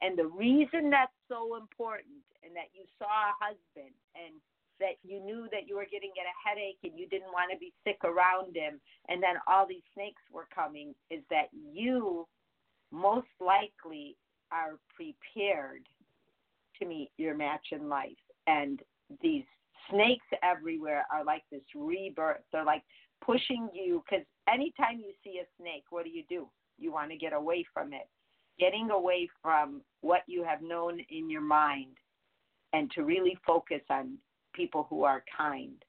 And 0.03 0.19
the 0.19 0.27
reason 0.27 0.91
that's 0.91 1.15
so 1.31 1.55
important 1.55 2.19
and 2.43 2.51
that 2.55 2.75
you 2.75 2.83
saw 2.99 3.07
a 3.07 3.39
husband 3.39 3.95
and 4.19 4.35
that 4.79 4.99
you 5.01 5.23
knew 5.23 5.47
that 5.55 5.63
you 5.65 5.79
were 5.79 5.87
getting 5.87 6.11
get 6.13 6.27
a 6.27 6.35
headache 6.43 6.81
and 6.83 6.99
you 6.99 7.07
didn't 7.07 7.31
want 7.31 7.49
to 7.53 7.57
be 7.57 7.71
sick 7.87 8.03
around 8.03 8.51
him 8.55 8.81
and 9.07 9.23
then 9.23 9.39
all 9.47 9.65
these 9.65 9.85
snakes 9.93 10.21
were 10.31 10.47
coming 10.53 10.93
is 11.09 11.21
that 11.29 11.47
you 11.53 12.27
most 12.91 13.31
likely 13.39 14.17
are 14.51 14.77
prepared 14.95 15.87
to 16.79 16.85
meet 16.85 17.09
your 17.17 17.35
match 17.35 17.67
in 17.71 17.89
life. 17.89 18.11
And 18.47 18.79
these 19.21 19.43
snakes 19.89 20.25
everywhere 20.43 21.05
are 21.11 21.25
like 21.25 21.43
this 21.51 21.63
rebirth. 21.75 22.41
They're 22.51 22.63
like 22.63 22.83
pushing 23.25 23.69
you 23.73 24.03
because 24.05 24.25
anytime 24.47 24.99
you 24.99 25.13
see 25.23 25.39
a 25.39 25.47
snake, 25.59 25.85
what 25.89 26.05
do 26.05 26.11
you 26.11 26.23
do? 26.29 26.47
You 26.77 26.91
want 26.91 27.11
to 27.11 27.17
get 27.17 27.33
away 27.33 27.65
from 27.73 27.93
it. 27.93 28.07
Getting 28.59 28.91
away 28.91 29.29
from 29.41 29.81
what 30.01 30.21
you 30.27 30.43
have 30.43 30.61
known 30.61 30.99
in 31.09 31.29
your 31.29 31.41
mind 31.41 31.97
and 32.71 32.89
to 32.91 33.03
really 33.03 33.37
focus 33.45 33.81
on 33.89 34.17
people 34.53 34.85
who 34.89 35.03
are 35.03 35.23
kind 35.35 35.83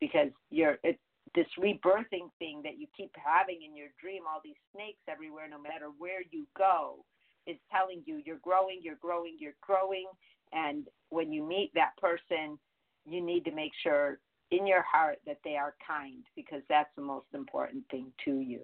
because 0.00 0.28
you're 0.50 0.78
it's 0.84 1.00
this 1.34 1.46
rebirthing 1.58 2.30
thing 2.38 2.62
that 2.64 2.78
you 2.78 2.86
keep 2.96 3.10
having 3.14 3.60
in 3.62 3.76
your 3.76 3.88
dream, 4.00 4.22
all 4.26 4.40
these 4.42 4.56
snakes 4.72 5.02
everywhere, 5.08 5.48
no 5.48 5.60
matter 5.60 5.88
where 5.98 6.22
you 6.30 6.46
go, 6.56 7.04
is 7.46 7.56
telling 7.70 8.02
you 8.06 8.22
you're 8.24 8.38
growing, 8.38 8.80
you're 8.82 8.96
growing, 8.96 9.36
you're 9.38 9.56
growing. 9.60 10.06
And 10.52 10.86
when 11.10 11.32
you 11.32 11.46
meet 11.46 11.72
that 11.74 11.96
person, 11.98 12.58
you 13.04 13.20
need 13.20 13.44
to 13.44 13.52
make 13.52 13.72
sure 13.82 14.18
in 14.50 14.66
your 14.66 14.82
heart 14.82 15.18
that 15.26 15.38
they 15.44 15.56
are 15.56 15.74
kind 15.86 16.24
because 16.34 16.62
that's 16.68 16.90
the 16.96 17.02
most 17.02 17.26
important 17.34 17.84
thing 17.90 18.12
to 18.24 18.40
you. 18.40 18.62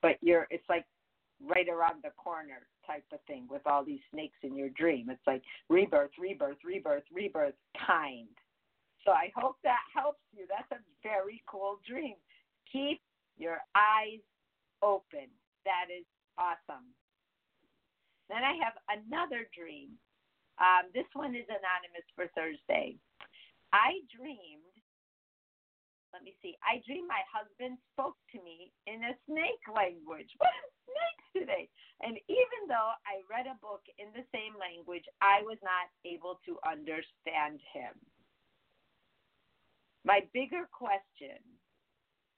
But 0.00 0.16
you're, 0.22 0.46
it's 0.50 0.68
like 0.68 0.86
right 1.44 1.68
around 1.68 2.02
the 2.02 2.10
corner 2.16 2.66
type 2.86 3.04
of 3.12 3.20
thing 3.26 3.46
with 3.50 3.62
all 3.66 3.84
these 3.84 4.00
snakes 4.10 4.38
in 4.42 4.56
your 4.56 4.70
dream. 4.70 5.10
It's 5.10 5.26
like 5.26 5.42
rebirth, 5.68 6.12
rebirth, 6.18 6.58
rebirth, 6.64 7.04
rebirth, 7.12 7.54
kind. 7.86 8.28
So 9.04 9.10
I 9.12 9.32
hope 9.34 9.56
that 9.64 9.82
helps 9.94 10.22
you. 10.32 10.46
That's 10.46 10.70
a 10.80 10.84
very 11.02 11.42
cool 11.46 11.78
dream. 11.86 12.14
Keep 12.70 13.00
your 13.36 13.58
eyes 13.74 14.22
open. 14.82 15.26
That 15.64 15.90
is 15.90 16.06
awesome. 16.38 16.86
Then 18.28 18.42
I 18.44 18.54
have 18.62 18.78
another 18.88 19.50
dream. 19.54 19.98
Um, 20.60 20.90
this 20.94 21.08
one 21.14 21.34
is 21.34 21.46
anonymous 21.50 22.06
for 22.14 22.30
Thursday. 22.38 22.96
I 23.72 24.04
dreamed, 24.12 24.74
let 26.12 26.22
me 26.22 26.36
see, 26.44 26.54
I 26.60 26.84
dreamed 26.84 27.08
my 27.08 27.24
husband 27.24 27.78
spoke 27.96 28.20
to 28.36 28.38
me 28.44 28.70
in 28.86 29.00
a 29.02 29.16
snake 29.26 29.64
language. 29.68 30.28
today? 31.32 31.68
And 32.00 32.18
even 32.28 32.60
though 32.68 32.92
I 33.06 33.24
read 33.30 33.46
a 33.46 33.58
book 33.60 33.82
in 33.98 34.12
the 34.14 34.26
same 34.34 34.54
language, 34.58 35.04
I 35.20 35.42
was 35.42 35.58
not 35.62 35.88
able 36.04 36.38
to 36.46 36.58
understand 36.66 37.60
him. 37.72 37.94
My 40.04 40.26
bigger 40.34 40.66
question 40.72 41.38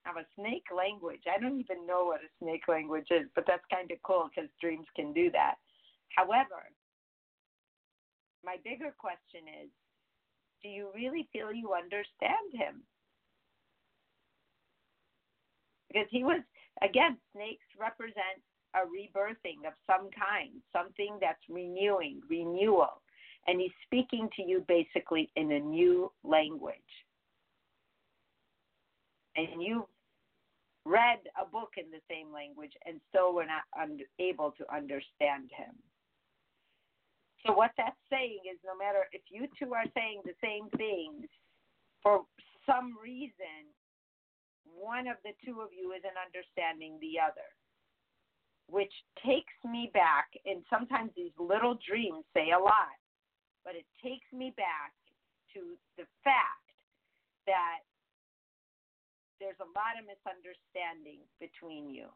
of 0.05 0.21
a 0.21 0.29
snake 0.37 0.69
language, 0.69 1.25
I 1.25 1.41
don't 1.41 1.61
even 1.61 1.87
know 1.87 2.05
what 2.05 2.21
a 2.21 2.31
snake 2.41 2.69
language 2.69 3.09
is, 3.11 3.27
but 3.35 3.45
that's 3.47 3.65
kind 3.73 3.91
of 3.91 3.99
cool 4.05 4.29
because 4.29 4.51
dreams 4.61 4.87
can 4.95 5.13
do 5.13 5.31
that. 5.33 5.57
However, 6.13 6.69
my 8.45 8.57
bigger 8.63 8.93
question 8.99 9.49
is 9.65 9.71
do 10.63 10.69
you 10.69 10.89
really 10.95 11.29
feel 11.33 11.53
you 11.53 11.73
understand 11.73 12.53
him? 12.53 12.85
Because 15.89 16.09
he 16.11 16.25
was, 16.25 16.41
again, 16.83 17.16
snakes 17.33 17.66
represent 17.78 18.40
a 18.75 18.81
rebirthing 18.81 19.66
of 19.66 19.75
some 19.87 20.11
kind, 20.11 20.50
something 20.73 21.19
that's 21.21 21.43
renewing, 21.49 22.21
renewal. 22.28 23.02
And 23.47 23.61
he's 23.61 23.71
speaking 23.85 24.28
to 24.37 24.43
you 24.43 24.64
basically 24.66 25.31
in 25.37 25.52
a 25.52 25.61
new 25.61 26.11
language 26.25 26.75
and 29.37 29.62
you 29.62 29.87
read 30.87 31.19
a 31.40 31.47
book 31.47 31.75
in 31.76 31.90
the 31.90 32.02
same 32.11 32.33
language 32.33 32.73
and 32.87 33.00
still 33.09 33.35
were 33.35 33.47
not 33.47 33.64
un- 33.81 33.99
able 34.19 34.52
to 34.59 34.64
understand 34.75 35.50
him. 35.57 35.75
So 37.47 37.52
what 37.52 37.73
that's 37.76 37.97
saying 38.11 38.40
is 38.50 38.59
no 38.64 38.76
matter 38.76 39.04
if 39.12 39.23
you 39.28 39.47
two 39.59 39.75
are 39.75 39.85
saying 39.95 40.23
the 40.25 40.37
same 40.43 40.69
things, 40.76 41.28
for 42.02 42.25
some 42.64 42.97
reason, 43.02 43.69
one 44.64 45.06
of 45.06 45.16
the 45.25 45.37
two 45.44 45.61
of 45.61 45.71
you 45.73 45.92
isn't 45.92 46.18
understanding 46.18 46.99
the 47.00 47.21
other. 47.21 47.47
Which 48.66 48.92
takes 49.21 49.52
me 49.61 49.92
back, 49.92 50.33
and 50.49 50.64
sometimes 50.73 51.12
these 51.12 51.37
little 51.37 51.76
dreams 51.85 52.25
say 52.33 52.56
a 52.56 52.59
lot, 52.59 52.97
but 53.61 53.76
it 53.76 53.85
takes 54.00 54.25
me 54.33 54.56
back 54.56 54.97
to 55.52 55.76
the 56.00 56.09
fact 56.25 56.64
that 57.44 57.85
there's 59.37 59.61
a 59.61 59.68
lot 59.76 60.00
of 60.00 60.09
misunderstanding 60.09 61.21
between 61.37 61.92
you. 61.92 62.09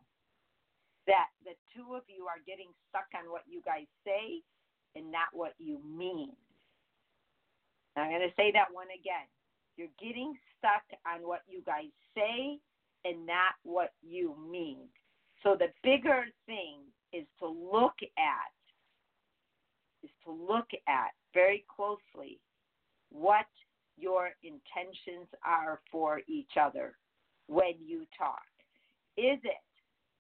That 1.05 1.29
the 1.45 1.57
two 1.77 1.93
of 1.93 2.09
you 2.09 2.25
are 2.29 2.41
getting 2.49 2.73
stuck 2.89 3.09
on 3.13 3.29
what 3.29 3.45
you 3.45 3.61
guys 3.61 3.89
say 4.05 4.41
and 4.97 5.13
not 5.13 5.29
what 5.33 5.53
you 5.61 5.81
mean. 5.85 6.33
I'm 7.97 8.09
going 8.09 8.25
to 8.25 8.37
say 8.37 8.53
that 8.53 8.73
one 8.73 8.89
again. 8.95 9.29
You're 9.77 9.93
getting 10.01 10.33
stuck 10.59 10.83
on 11.07 11.27
what 11.27 11.41
you 11.49 11.63
guys 11.65 11.91
say 12.15 12.59
and 13.05 13.27
not 13.27 13.55
what 13.63 13.93
you 14.03 14.35
mean. 14.51 14.89
So 15.43 15.57
the 15.59 15.69
bigger 15.83 16.25
thing 16.47 16.81
is 17.13 17.25
to 17.39 17.47
look 17.47 17.95
at 18.19 18.53
is 20.03 20.11
to 20.25 20.31
look 20.31 20.69
at 20.87 21.11
very 21.35 21.65
closely 21.75 22.39
what 23.11 23.47
your 23.99 24.31
intentions 24.43 25.27
are 25.45 25.81
for 25.91 26.21
each 26.29 26.53
other 26.61 26.95
when 27.49 27.75
you 27.85 28.05
talk? 28.17 28.47
Is 29.17 29.39
it 29.43 29.65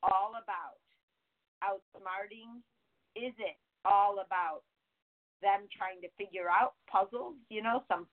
all 0.02 0.32
about 0.42 0.80
outsmarting? 1.62 2.60
Is 3.14 3.32
it 3.38 3.56
all 3.84 4.14
about 4.24 4.62
them 5.42 5.68
trying 5.76 6.00
to 6.02 6.08
figure 6.18 6.48
out 6.50 6.74
puzzles? 6.90 7.36
You 7.48 7.62
know, 7.62 7.84
some 7.88 8.06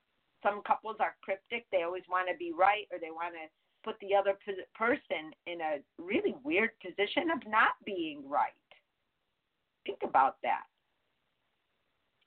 some 0.46 0.62
couples 0.62 0.98
are 1.00 1.16
cryptic. 1.24 1.66
They 1.72 1.82
always 1.82 2.04
want 2.10 2.30
to 2.30 2.38
be 2.38 2.54
right, 2.54 2.86
or 2.92 3.00
they 3.00 3.10
want 3.10 3.34
to 3.34 3.50
put 3.84 4.00
the 4.00 4.16
other 4.16 4.38
person 4.75 5.34
in 5.48 5.62
a 5.62 5.82
really 5.98 6.36
weird 6.44 6.72
position 6.82 7.32
of 7.32 7.40
not 7.50 7.74
being 7.86 8.24
right. 8.30 8.54
Think 9.86 10.00
about 10.04 10.38
that. 10.44 10.64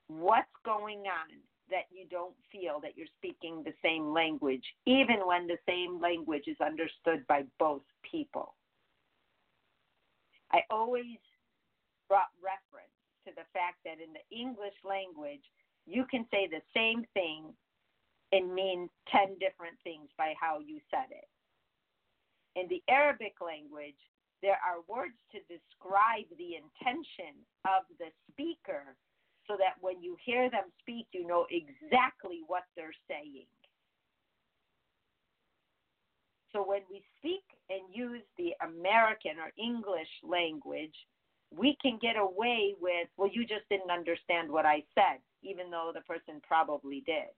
What's 0.08 0.48
going 0.64 1.06
on? 1.06 1.38
that 1.70 1.84
you 1.90 2.06
don't 2.10 2.34
feel 2.50 2.80
that 2.80 2.96
you're 2.96 3.12
speaking 3.18 3.62
the 3.62 3.74
same 3.82 4.12
language, 4.12 4.64
even 4.86 5.20
when 5.26 5.46
the 5.46 5.58
same 5.68 6.00
language 6.00 6.44
is 6.46 6.56
understood 6.64 7.26
by 7.28 7.42
both 7.58 7.82
people. 8.10 8.54
I 10.50 10.60
always 10.70 11.20
brought 12.08 12.32
reference 12.42 12.96
to 13.26 13.32
the 13.36 13.44
fact 13.52 13.76
that 13.84 14.00
in 14.00 14.16
the 14.16 14.24
English 14.34 14.72
language, 14.82 15.44
you 15.86 16.06
can 16.10 16.24
say 16.30 16.48
the 16.48 16.64
same 16.74 17.04
thing 17.12 17.52
and 18.32 18.54
mean 18.54 18.88
10 19.10 19.38
different 19.40 19.76
things 19.84 20.08
by 20.16 20.34
how 20.40 20.58
you 20.60 20.80
said 20.90 21.08
it. 21.10 21.28
In 22.56 22.68
the 22.68 22.82
Arabic 22.88 23.34
language, 23.40 23.98
there 24.42 24.58
are 24.62 24.86
words 24.86 25.16
to 25.32 25.38
describe 25.48 26.28
the 26.36 26.58
intention 26.60 27.34
of 27.64 27.82
the 27.98 28.10
speaker 28.30 28.94
so 29.46 29.56
that 29.56 29.80
when 29.80 30.02
you 30.02 30.16
hear 30.24 30.50
them 30.50 30.70
speak, 30.80 31.06
you 31.12 31.26
know 31.26 31.46
exactly 31.50 32.42
what 32.46 32.64
they're 32.76 32.96
saying. 33.08 33.48
So 36.52 36.64
when 36.66 36.82
we 36.90 37.02
speak 37.18 37.44
and 37.68 37.80
use 37.92 38.22
the 38.36 38.54
American 38.62 39.38
or 39.38 39.52
English 39.58 40.08
language, 40.22 40.94
we 41.54 41.76
can 41.80 41.98
get 42.00 42.16
away 42.16 42.74
with, 42.80 43.08
well, 43.16 43.30
you 43.32 43.42
just 43.42 43.68
didn't 43.70 43.90
understand 43.90 44.50
what 44.50 44.66
I 44.66 44.82
said, 44.94 45.20
even 45.42 45.70
though 45.70 45.92
the 45.94 46.02
person 46.02 46.40
probably 46.46 47.02
did. 47.06 47.32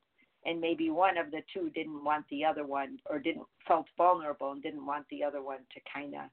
And 0.46 0.60
maybe 0.60 0.90
one 0.90 1.18
of 1.18 1.30
the 1.30 1.42
two 1.52 1.70
didn't 1.70 2.02
want 2.02 2.24
the 2.30 2.44
other 2.44 2.64
one 2.64 2.98
or 3.08 3.18
didn't 3.18 3.46
felt 3.68 3.86
vulnerable 3.96 4.52
and 4.52 4.62
didn't 4.62 4.86
want 4.86 5.04
the 5.10 5.22
other 5.22 5.42
one 5.42 5.60
to 5.74 5.80
kind 5.92 6.14
of 6.14 6.30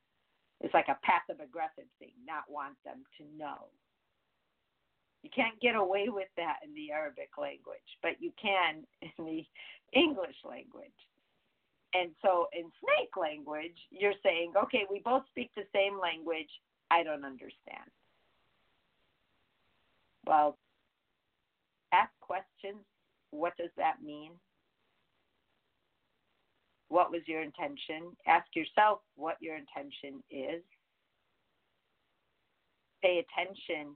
it's 0.61 0.73
like 0.73 0.87
a 0.87 0.97
passive 1.03 1.39
aggressive 1.41 1.85
thing, 1.99 2.13
not 2.25 2.49
want 2.49 2.75
them 2.83 3.03
to 3.17 3.23
know. 3.37 3.69
You 5.23 5.29
can't 5.35 5.59
get 5.59 5.75
away 5.75 6.09
with 6.09 6.29
that 6.37 6.57
in 6.65 6.73
the 6.73 6.91
Arabic 6.91 7.29
language, 7.37 7.89
but 8.01 8.13
you 8.19 8.31
can 8.41 8.83
in 9.01 9.25
the 9.25 9.45
English 9.93 10.37
language. 10.47 10.89
And 11.93 12.11
so 12.21 12.47
in 12.53 12.71
snake 12.81 13.15
language, 13.19 13.77
you're 13.91 14.17
saying, 14.23 14.53
okay, 14.57 14.85
we 14.89 15.01
both 15.03 15.23
speak 15.29 15.51
the 15.55 15.63
same 15.73 15.99
language. 15.99 16.49
I 16.91 17.03
don't 17.03 17.25
understand. 17.25 17.89
Well, 20.25 20.57
ask 21.93 22.11
questions. 22.19 22.83
What 23.37 23.55
does 23.57 23.69
that 23.77 24.01
mean? 24.03 24.31
What 26.89 27.11
was 27.11 27.21
your 27.25 27.41
intention? 27.41 28.15
Ask 28.27 28.47
yourself 28.55 28.99
what 29.15 29.37
your 29.41 29.55
intention 29.55 30.23
is. 30.31 30.63
Pay 33.03 33.23
attention 33.23 33.95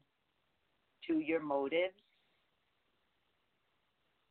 to 1.07 1.19
your 1.19 1.41
motives. 1.41 1.95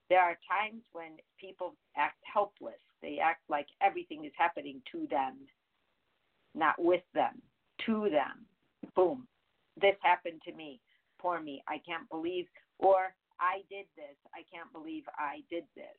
There 0.08 0.20
are 0.20 0.36
times 0.48 0.82
when 0.92 1.12
people 1.40 1.74
act 1.96 2.18
helpless. 2.32 2.80
They 3.02 3.18
act 3.22 3.42
like 3.48 3.66
everything 3.80 4.24
is 4.24 4.32
happening 4.36 4.82
to 4.92 5.06
them, 5.10 5.36
not 6.54 6.74
with 6.78 7.02
them, 7.14 7.40
to 7.86 8.10
them. 8.10 8.46
Boom. 8.94 9.26
This 9.80 9.96
happened 10.02 10.42
to 10.46 10.52
me. 10.52 10.80
Poor 11.20 11.40
me. 11.40 11.62
I 11.68 11.80
can't 11.86 12.08
believe, 12.10 12.46
or 12.78 13.14
I 13.40 13.64
did 13.72 13.88
this. 13.96 14.16
I 14.36 14.44
can't 14.52 14.70
believe 14.72 15.04
I 15.16 15.42
did 15.50 15.64
this 15.74 15.96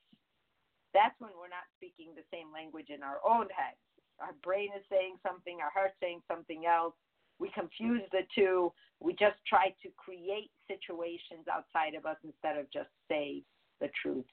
that's 0.93 1.15
when 1.19 1.31
we're 1.39 1.51
not 1.51 1.67
speaking 1.77 2.13
the 2.15 2.27
same 2.31 2.51
language 2.51 2.88
in 2.89 3.03
our 3.03 3.19
own 3.24 3.48
heads. 3.51 3.79
Our 4.19 4.36
brain 4.43 4.69
is 4.77 4.83
saying 4.89 5.17
something, 5.25 5.60
our 5.62 5.71
heart's 5.74 5.95
saying 6.01 6.21
something 6.27 6.65
else. 6.65 6.93
We 7.39 7.50
confuse 7.51 8.03
the 8.12 8.21
two. 8.36 8.71
We 9.00 9.13
just 9.13 9.38
try 9.48 9.74
to 9.81 9.89
create 9.98 10.51
situations 10.67 11.48
outside 11.51 11.95
of 11.95 12.05
us 12.05 12.17
instead 12.24 12.57
of 12.57 12.71
just 12.71 12.89
say 13.10 13.41
the 13.79 13.89
truth, 14.01 14.29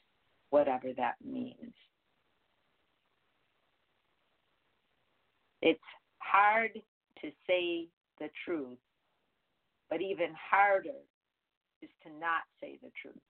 whatever 0.50 0.88
that 0.96 1.14
means. 1.24 1.72
It's 5.62 5.80
hard 6.18 6.72
to 7.22 7.30
say 7.46 7.88
the 8.20 8.28
truth, 8.44 8.78
but 9.88 10.02
even 10.02 10.28
harder 10.50 11.00
is 11.82 11.90
to 12.04 12.10
not 12.18 12.44
say 12.60 12.78
the 12.82 12.90
truth. 13.00 13.22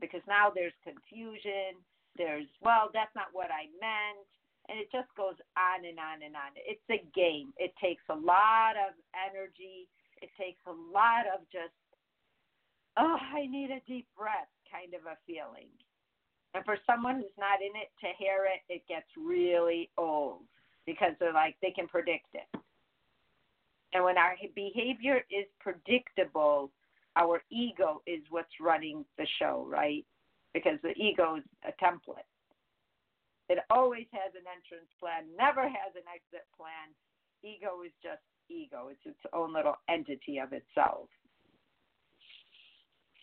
Because 0.00 0.22
now 0.26 0.50
there's 0.50 0.74
confusion, 0.82 1.78
there's, 2.16 2.48
well, 2.60 2.90
that's 2.92 3.14
not 3.14 3.30
what 3.32 3.50
I 3.50 3.70
meant. 3.78 4.26
And 4.68 4.78
it 4.78 4.92
just 4.92 5.10
goes 5.16 5.34
on 5.58 5.82
and 5.82 5.98
on 5.98 6.22
and 6.22 6.38
on. 6.38 6.54
It's 6.54 6.86
a 6.90 7.02
game. 7.14 7.50
It 7.58 7.74
takes 7.82 8.02
a 8.08 8.14
lot 8.14 8.78
of 8.78 8.94
energy. 9.10 9.90
It 10.22 10.30
takes 10.38 10.62
a 10.70 10.76
lot 10.94 11.26
of 11.26 11.42
just, 11.50 11.74
oh, 12.96 13.18
I 13.18 13.46
need 13.46 13.74
a 13.74 13.82
deep 13.90 14.06
breath 14.16 14.50
kind 14.70 14.94
of 14.94 15.02
a 15.06 15.18
feeling. 15.26 15.68
And 16.54 16.64
for 16.64 16.78
someone 16.86 17.16
who's 17.16 17.38
not 17.38 17.58
in 17.60 17.74
it 17.74 17.90
to 18.00 18.08
hear 18.18 18.46
it, 18.46 18.62
it 18.72 18.82
gets 18.88 19.08
really 19.16 19.90
old 19.98 20.46
because 20.86 21.12
they're 21.18 21.32
like, 21.32 21.56
they 21.62 21.70
can 21.70 21.88
predict 21.88 22.34
it. 22.34 22.46
And 23.92 24.04
when 24.04 24.16
our 24.16 24.36
behavior 24.54 25.22
is 25.30 25.46
predictable, 25.60 26.70
our 27.16 27.42
ego 27.50 28.02
is 28.06 28.20
what's 28.30 28.52
running 28.60 29.04
the 29.18 29.26
show, 29.38 29.66
right? 29.68 30.04
because 30.54 30.78
the 30.82 30.92
ego 30.96 31.36
is 31.36 31.44
a 31.64 31.72
template. 31.82 32.28
It 33.48 33.58
always 33.70 34.06
has 34.12 34.32
an 34.36 34.46
entrance 34.48 34.88
plan, 35.00 35.28
never 35.36 35.62
has 35.62 35.92
an 35.96 36.06
exit 36.08 36.46
plan. 36.56 36.92
Ego 37.42 37.82
is 37.84 37.92
just 38.02 38.22
ego, 38.48 38.88
it's 38.88 39.04
its 39.04 39.20
own 39.32 39.52
little 39.52 39.76
entity 39.88 40.38
of 40.38 40.52
itself. 40.52 41.08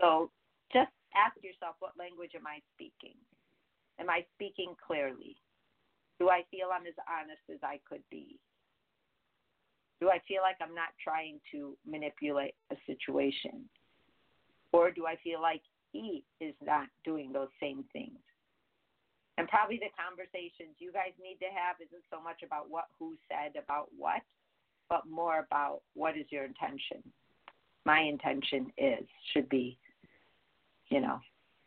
So 0.02 0.30
just 0.73 0.91
ask 1.15 1.38
yourself 1.41 1.75
what 1.80 1.97
language 1.97 2.34
am 2.36 2.45
I 2.45 2.62
speaking? 2.75 3.17
Am 3.99 4.10
I 4.10 4.25
speaking 4.36 4.75
clearly? 4.75 5.38
Do 6.19 6.30
I 6.30 6.43
feel 6.52 6.69
I'm 6.73 6.86
as 6.86 6.99
honest 7.08 7.43
as 7.52 7.60
I 7.63 7.80
could 7.88 8.04
be? 8.12 8.39
Do 10.02 10.10
I 10.10 10.19
feel 10.28 10.41
like 10.41 10.56
I'm 10.62 10.75
not 10.75 10.95
trying 11.02 11.39
to 11.52 11.75
manipulate 11.88 12.56
a 12.71 12.75
situation? 12.86 13.67
Or 14.72 14.92
do 14.92 15.06
I 15.08 15.16
feel 15.24 15.42
like 15.42 15.62
he 15.92 16.24
is 16.40 16.54
not 16.64 16.88
doing 17.04 17.32
those 17.32 17.50
same 17.60 17.84
things. 17.94 18.20
And 19.38 19.48
probably 19.48 19.78
the 19.78 19.90
conversations 19.98 20.76
you 20.80 20.92
guys 20.92 21.14
need 21.22 21.38
to 21.40 21.46
have 21.46 21.78
isn't 21.80 22.04
so 22.12 22.22
much 22.22 22.44
about 22.46 22.70
what 22.70 22.86
who 23.00 23.16
said 23.30 23.62
about 23.62 23.88
what, 23.98 24.22
but 24.90 25.08
more 25.10 25.40
about 25.40 25.82
what 25.94 26.18
is 26.18 26.26
your 26.30 26.44
intention. 26.44 27.02
My 27.86 28.02
intention 28.02 28.72
is, 28.78 29.06
should 29.34 29.48
be, 29.48 29.78
you 30.90 31.00
know, 31.00 31.20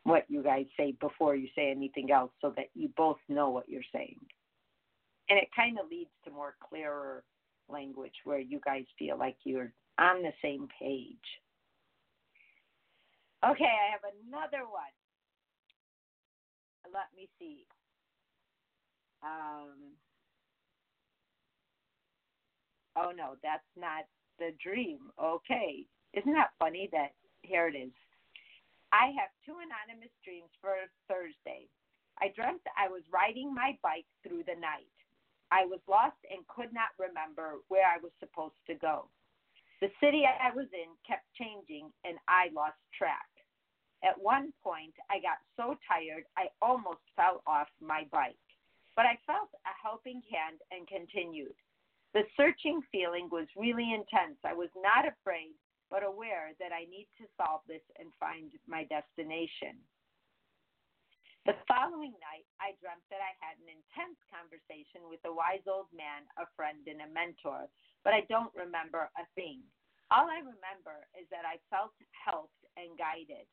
what 0.05 0.25
you 0.29 0.43
guys 0.43 0.67
say 0.77 0.93
before 1.01 1.35
you 1.35 1.49
say 1.55 1.71
anything 1.71 2.11
else 2.11 2.31
so 2.41 2.53
that 2.57 2.67
you 2.75 2.91
both 2.97 3.19
know 3.29 3.49
what 3.49 3.69
you're 3.69 3.83
saying. 3.93 4.21
And 5.31 5.39
it 5.39 5.49
kind 5.57 5.79
of 5.79 5.89
leads 5.91 6.11
to 6.25 6.31
more 6.31 6.55
clearer 6.69 7.23
language 7.71 8.15
where 8.25 8.41
you 8.41 8.61
guys 8.63 8.85
feel 8.99 9.17
like 9.17 9.37
you're 9.45 9.73
on 9.99 10.23
the 10.23 10.33
same 10.43 10.69
page. 10.79 11.17
Okay, 13.45 13.65
I 13.67 13.91
have 13.91 14.07
another 14.07 14.71
one. 14.71 14.95
Let 16.93 17.11
me 17.17 17.29
see. 17.39 17.67
Um, 19.23 19.95
oh 22.97 23.11
no, 23.17 23.35
that's 23.43 23.67
not 23.77 24.05
the 24.39 24.51
dream. 24.63 25.11
Okay. 25.19 25.87
Isn't 26.15 26.35
that 26.35 26.55
funny 26.59 26.89
that 26.93 27.15
here 27.43 27.67
it 27.67 27.75
is? 27.75 27.93
I 28.93 29.11
have 29.17 29.33
two 29.47 29.57
anonymous 29.57 30.13
dreams 30.23 30.53
for 30.61 30.77
Thursday. 31.09 31.67
I 32.21 32.29
dreamt 32.37 32.61
I 32.77 32.93
was 32.93 33.03
riding 33.11 33.55
my 33.55 33.79
bike 33.83 34.07
through 34.23 34.45
the 34.45 34.61
night. 34.61 34.93
I 35.51 35.65
was 35.65 35.81
lost 35.89 36.21
and 36.29 36.47
could 36.47 36.73
not 36.73 36.93
remember 37.01 37.65
where 37.69 37.89
I 37.89 37.97
was 38.03 38.13
supposed 38.21 38.61
to 38.69 38.75
go. 38.77 39.09
The 39.81 39.89
city 39.99 40.23
I 40.29 40.55
was 40.55 40.69
in 40.77 40.93
kept 41.09 41.25
changing 41.35 41.91
and 42.05 42.21
I 42.29 42.53
lost 42.55 42.79
track. 42.97 43.32
At 44.03 44.19
one 44.21 44.53
point, 44.63 44.95
I 45.11 45.23
got 45.23 45.39
so 45.55 45.79
tired 45.87 46.27
I 46.37 46.51
almost 46.61 47.07
fell 47.15 47.43
off 47.47 47.71
my 47.81 48.03
bike, 48.11 48.35
but 48.97 49.07
I 49.07 49.19
felt 49.27 49.51
a 49.63 49.75
helping 49.79 50.23
hand 50.27 50.59
and 50.75 50.87
continued. 50.91 51.55
The 52.13 52.27
searching 52.37 52.83
feeling 52.91 53.31
was 53.31 53.47
really 53.57 53.95
intense. 53.95 54.37
I 54.45 54.53
was 54.53 54.69
not 54.77 55.07
afraid, 55.07 55.55
but 55.89 56.03
aware 56.03 56.53
that 56.59 56.75
I 56.75 56.85
need 56.91 57.09
to 57.23 57.31
solve 57.39 57.63
this 57.71 57.85
and 57.97 58.13
find 58.19 58.51
my 58.67 58.85
destination. 58.91 59.81
The 61.47 61.59
following 61.67 62.15
night, 62.23 62.47
I 62.63 62.79
dreamt 62.79 63.03
that 63.11 63.19
I 63.19 63.35
had 63.43 63.59
an 63.59 63.71
intense 63.71 64.19
conversation 64.31 65.11
with 65.11 65.19
a 65.27 65.35
wise 65.35 65.67
old 65.67 65.91
man, 65.91 66.23
a 66.39 66.47
friend, 66.55 66.87
and 66.87 67.03
a 67.03 67.11
mentor, 67.11 67.67
but 68.07 68.15
I 68.15 68.23
don't 68.31 68.55
remember 68.55 69.11
a 69.19 69.27
thing. 69.35 69.63
All 70.11 70.29
I 70.31 70.39
remember 70.39 71.03
is 71.19 71.27
that 71.35 71.43
I 71.43 71.59
felt 71.67 71.97
helped 72.15 72.63
and 72.77 72.95
guided. 72.95 73.49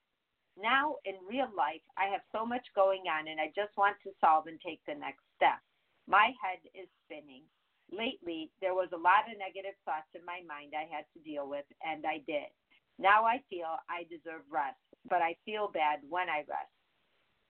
Now, 0.60 1.00
in 1.08 1.16
real 1.24 1.48
life, 1.56 1.84
I 1.96 2.12
have 2.12 2.22
so 2.36 2.46
much 2.46 2.68
going 2.76 3.08
on 3.08 3.32
and 3.32 3.40
I 3.40 3.48
just 3.56 3.72
want 3.80 3.96
to 4.04 4.12
solve 4.20 4.48
and 4.52 4.60
take 4.60 4.84
the 4.84 4.96
next 4.96 5.24
step. 5.40 5.64
My 6.04 6.36
head 6.44 6.60
is 6.76 6.92
spinning. 7.08 7.48
Lately, 7.90 8.52
there 8.62 8.76
was 8.76 8.92
a 8.92 9.00
lot 9.00 9.26
of 9.26 9.40
negative 9.40 9.78
thoughts 9.88 10.12
in 10.14 10.22
my 10.28 10.44
mind 10.46 10.76
I 10.76 10.86
had 10.86 11.10
to 11.16 11.24
deal 11.26 11.50
with, 11.50 11.66
and 11.82 12.06
I 12.06 12.22
did. 12.28 12.52
Now 13.00 13.24
I 13.24 13.42
feel 13.50 13.80
I 13.88 14.04
deserve 14.12 14.44
rest, 14.52 14.84
but 15.08 15.24
I 15.24 15.40
feel 15.48 15.72
bad 15.72 16.04
when 16.06 16.28
I 16.30 16.44
rest. 16.46 16.76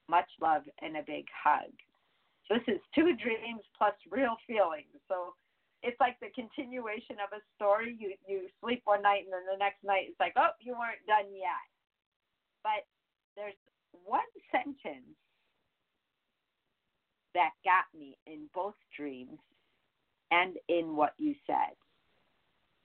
Much 0.07 0.29
love 0.39 0.63
and 0.79 0.95
a 0.95 1.03
big 1.03 1.25
hug. 1.33 1.73
This 2.49 2.63
is 2.69 2.81
two 2.93 3.17
dreams 3.17 3.65
plus 3.77 3.97
real 4.09 4.37
feelings. 4.45 4.89
So 5.09 5.33
it's 5.81 5.99
like 5.99 6.17
the 6.21 6.33
continuation 6.33 7.17
of 7.21 7.33
a 7.33 7.41
story. 7.55 7.97
You 7.97 8.13
you 8.25 8.49
sleep 8.61 8.81
one 8.85 9.01
night 9.01 9.25
and 9.25 9.33
then 9.33 9.45
the 9.49 9.57
next 9.57 9.83
night 9.83 10.09
it's 10.09 10.19
like, 10.19 10.33
oh, 10.37 10.53
you 10.61 10.73
weren't 10.73 11.05
done 11.05 11.29
yet. 11.33 11.65
But 12.61 12.85
there's 13.39 13.55
one 14.05 14.21
sentence 14.51 15.15
that 17.33 17.51
got 17.63 17.85
me 17.97 18.17
in 18.27 18.49
both 18.53 18.75
dreams. 18.95 19.39
and 20.31 20.57
in 20.67 20.95
what 20.95 21.13
you 21.17 21.33
said. 21.47 21.75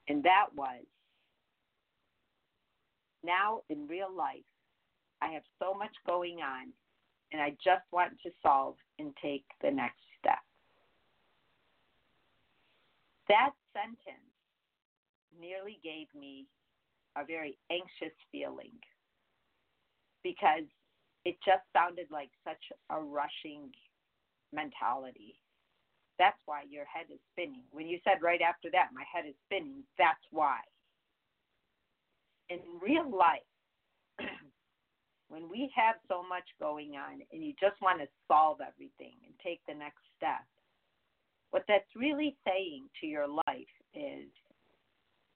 And 0.09 0.23
that 0.25 0.47
was 0.55 0.85
now 3.23 3.61
in 3.69 3.87
real 3.87 4.15
life, 4.15 4.45
I 5.21 5.29
have 5.29 5.43
so 5.59 5.75
much 5.75 5.95
going 6.07 6.39
on, 6.41 6.73
and 7.33 7.43
I 7.43 7.51
just 7.63 7.85
want 7.93 8.13
to 8.23 8.31
solve 8.43 8.77
and 8.99 9.15
take 9.23 9.45
the 9.63 9.71
next 9.71 10.01
step. 10.19 10.39
That 13.29 13.51
sentence 13.73 14.33
nearly 15.41 15.81
gave 15.83 16.07
me 16.19 16.47
a 17.17 17.25
very 17.25 17.59
anxious 17.71 18.17
feeling 18.31 18.73
because 20.25 20.65
it 21.25 21.37
just 21.45 21.63
sounded 21.73 22.09
like 22.11 22.31
such 22.43 22.61
a 22.91 22.99
rushing 22.99 23.71
mentality. 24.53 25.39
That's 26.19 26.39
why 26.47 26.63
your 26.69 26.85
head 26.85 27.07
is 27.13 27.21
spinning. 27.33 27.63
When 27.71 27.87
you 27.87 27.99
said 28.03 28.23
right 28.23 28.41
after 28.41 28.71
that, 28.73 28.91
my 28.95 29.05
head 29.07 29.29
is 29.29 29.37
spinning, 29.47 29.85
that's 29.99 30.25
why. 30.31 30.59
In 32.51 32.59
real 32.81 33.09
life, 33.09 33.47
when 35.29 35.49
we 35.49 35.71
have 35.75 35.97
so 36.09 36.23
much 36.23 36.45
going 36.61 36.95
on 36.95 37.21
and 37.33 37.45
you 37.45 37.53
just 37.61 37.81
want 37.81 38.01
to 38.01 38.09
solve 38.29 38.59
everything 38.61 39.17
and 39.25 39.35
take 39.43 39.61
the 39.67 39.75
next 39.75 40.03
step, 40.17 40.45
what 41.51 41.65
that's 41.69 41.89
really 41.97 42.37
saying 42.47 42.87
to 43.01 43.07
your 43.07 43.27
life 43.27 43.75
is 43.95 44.29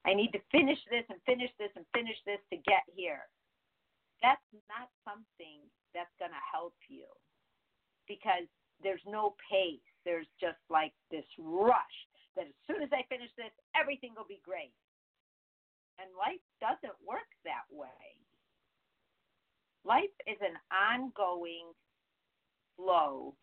I 0.04 0.14
need 0.14 0.30
to 0.32 0.40
finish 0.50 0.78
this 0.90 1.04
and 1.10 1.18
finish 1.26 1.50
this 1.58 1.70
and 1.76 1.84
finish 1.94 2.16
this 2.24 2.40
to 2.50 2.56
get 2.56 2.86
here. 2.94 3.26
That's 4.22 4.48
not 4.66 4.90
something 5.06 5.62
that's 5.94 6.12
going 6.18 6.34
to 6.34 6.44
help 6.50 6.74
you 6.88 7.06
because 8.06 8.46
there's 8.82 9.04
no 9.06 9.34
pace. 9.50 9.84
There's 10.04 10.28
just 10.40 10.58
like 10.70 10.92
this 11.10 11.26
rush 11.38 11.98
that 12.36 12.46
as 12.46 12.58
soon 12.66 12.82
as 12.82 12.90
I 12.92 13.02
finish 13.08 13.30
this, 13.36 13.52
everything 13.78 14.14
will 14.16 14.28
be 14.28 14.40
great. 14.44 14.74
And 15.98 16.08
life 16.14 16.42
doesn't 16.62 16.94
work 17.02 17.26
that 17.44 17.66
way. 17.70 18.22
Life 19.84 20.14
is 20.26 20.38
an 20.40 20.54
ongoing 20.70 21.74
flow 22.76 23.34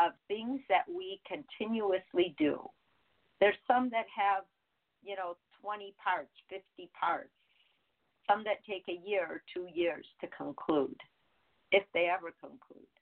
of 0.00 0.12
things 0.26 0.60
that 0.68 0.86
we 0.90 1.20
continuously 1.26 2.34
do. 2.38 2.58
There's 3.40 3.58
some 3.66 3.90
that 3.90 4.06
have, 4.10 4.44
you 5.02 5.14
know, 5.14 5.36
20 5.62 5.94
parts, 6.02 6.34
50 6.50 6.90
parts, 6.98 7.34
some 8.28 8.44
that 8.44 8.64
take 8.68 8.84
a 8.88 9.00
year 9.08 9.26
or 9.26 9.42
two 9.52 9.66
years 9.72 10.06
to 10.20 10.26
conclude, 10.28 11.00
if 11.72 11.84
they 11.94 12.06
ever 12.12 12.32
conclude. 12.40 12.92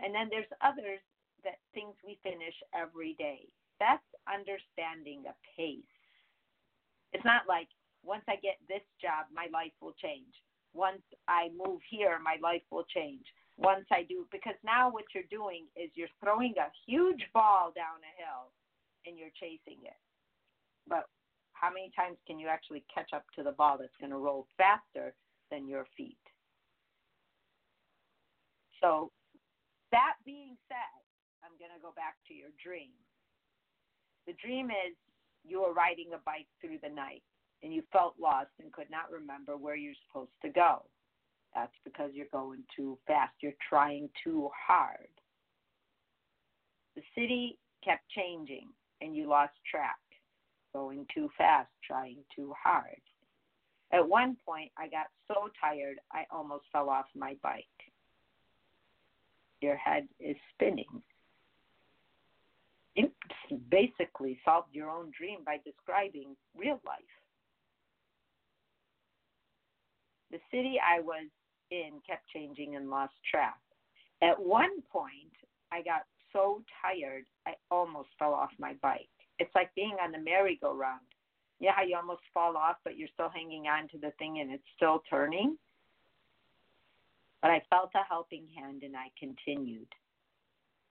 And 0.00 0.14
then 0.14 0.28
there's 0.30 0.50
others 0.60 1.00
that 1.44 1.58
things 1.74 1.94
we 2.04 2.18
finish 2.22 2.54
every 2.74 3.14
day. 3.18 3.48
That's 3.80 4.04
understanding 4.28 5.24
a 5.26 5.34
pace. 5.56 5.82
It's 7.12 7.24
not 7.24 7.42
like 7.48 7.68
once 8.04 8.22
I 8.28 8.36
get 8.36 8.58
this 8.68 8.84
job, 9.00 9.26
my 9.34 9.46
life 9.52 9.74
will 9.80 9.94
change. 9.98 10.34
Once 10.74 11.02
I 11.28 11.50
move 11.54 11.80
here, 11.88 12.18
my 12.22 12.36
life 12.42 12.62
will 12.70 12.86
change. 12.94 13.24
Once 13.58 13.84
I 13.92 14.02
do, 14.08 14.26
because 14.32 14.56
now 14.64 14.90
what 14.90 15.04
you're 15.14 15.28
doing 15.30 15.66
is 15.76 15.90
you're 15.94 16.12
throwing 16.22 16.54
a 16.56 16.72
huge 16.86 17.22
ball 17.34 17.72
down 17.74 18.00
a 18.00 18.12
hill 18.16 18.50
and 19.06 19.18
you're 19.18 19.34
chasing 19.38 19.82
it. 19.84 19.98
But 20.88 21.06
how 21.62 21.70
many 21.70 21.92
times 21.94 22.18
can 22.26 22.40
you 22.40 22.48
actually 22.48 22.84
catch 22.92 23.14
up 23.14 23.22
to 23.36 23.44
the 23.44 23.52
ball 23.52 23.78
that's 23.78 23.94
going 24.00 24.10
to 24.10 24.18
roll 24.18 24.46
faster 24.58 25.14
than 25.50 25.68
your 25.68 25.86
feet? 25.96 26.18
So, 28.82 29.12
that 29.92 30.18
being 30.26 30.58
said, 30.66 30.98
I'm 31.44 31.54
going 31.62 31.70
to 31.70 31.80
go 31.80 31.92
back 31.94 32.16
to 32.26 32.34
your 32.34 32.50
dream. 32.58 32.90
The 34.26 34.34
dream 34.42 34.70
is 34.70 34.98
you 35.44 35.62
were 35.62 35.72
riding 35.72 36.10
a 36.14 36.18
bike 36.26 36.50
through 36.60 36.78
the 36.82 36.92
night 36.92 37.22
and 37.62 37.72
you 37.72 37.82
felt 37.92 38.14
lost 38.18 38.50
and 38.60 38.72
could 38.72 38.90
not 38.90 39.12
remember 39.12 39.56
where 39.56 39.76
you're 39.76 39.94
supposed 40.08 40.34
to 40.42 40.50
go. 40.50 40.82
That's 41.54 41.72
because 41.84 42.10
you're 42.12 42.32
going 42.32 42.64
too 42.74 42.98
fast. 43.06 43.34
You're 43.40 43.52
trying 43.68 44.08
too 44.24 44.50
hard. 44.66 45.14
The 46.96 47.02
city 47.14 47.58
kept 47.84 48.02
changing 48.10 48.68
and 49.00 49.14
you 49.14 49.28
lost 49.28 49.52
track, 49.70 50.01
going 50.72 51.06
too 51.14 51.28
fast, 51.36 51.70
trying 51.86 52.18
too 52.34 52.52
hard. 52.62 53.00
At 53.92 54.08
one 54.08 54.36
point, 54.46 54.70
I 54.78 54.88
got 54.88 55.06
so 55.28 55.48
tired 55.60 55.98
I 56.12 56.24
almost 56.30 56.64
fell 56.72 56.88
off 56.88 57.06
my 57.14 57.36
bike. 57.42 57.66
Your 59.60 59.76
head 59.76 60.08
is 60.18 60.36
spinning. 60.54 61.02
You 62.96 63.10
basically 63.70 64.38
solved 64.44 64.74
your 64.74 64.90
own 64.90 65.12
dream 65.16 65.40
by 65.44 65.58
describing 65.64 66.36
real 66.56 66.80
life. 66.86 67.02
The 70.30 70.38
city 70.50 70.76
I 70.80 71.00
was 71.00 71.26
in 71.70 72.00
kept 72.08 72.28
changing 72.28 72.76
and 72.76 72.88
lost 72.88 73.12
track. 73.30 73.58
At 74.22 74.40
one 74.40 74.82
point, 74.90 75.32
I 75.70 75.82
got 75.82 76.02
so 76.32 76.62
tired, 76.80 77.24
I 77.46 77.52
almost 77.70 78.08
fell 78.18 78.32
off 78.32 78.50
my 78.58 78.74
bike. 78.82 79.08
It's 79.42 79.54
like 79.56 79.74
being 79.74 79.96
on 80.00 80.12
the 80.12 80.20
merry-go-round. 80.20 81.00
Yeah, 81.58 81.82
you 81.84 81.96
almost 81.96 82.22
fall 82.32 82.56
off, 82.56 82.76
but 82.84 82.96
you're 82.96 83.08
still 83.12 83.28
hanging 83.28 83.66
on 83.66 83.88
to 83.88 83.98
the 83.98 84.12
thing 84.16 84.38
and 84.38 84.52
it's 84.52 84.62
still 84.76 85.02
turning? 85.10 85.58
But 87.40 87.50
I 87.50 87.60
felt 87.68 87.90
a 87.96 88.06
helping 88.08 88.46
hand 88.56 88.84
and 88.84 88.96
I 88.96 89.10
continued. 89.18 89.88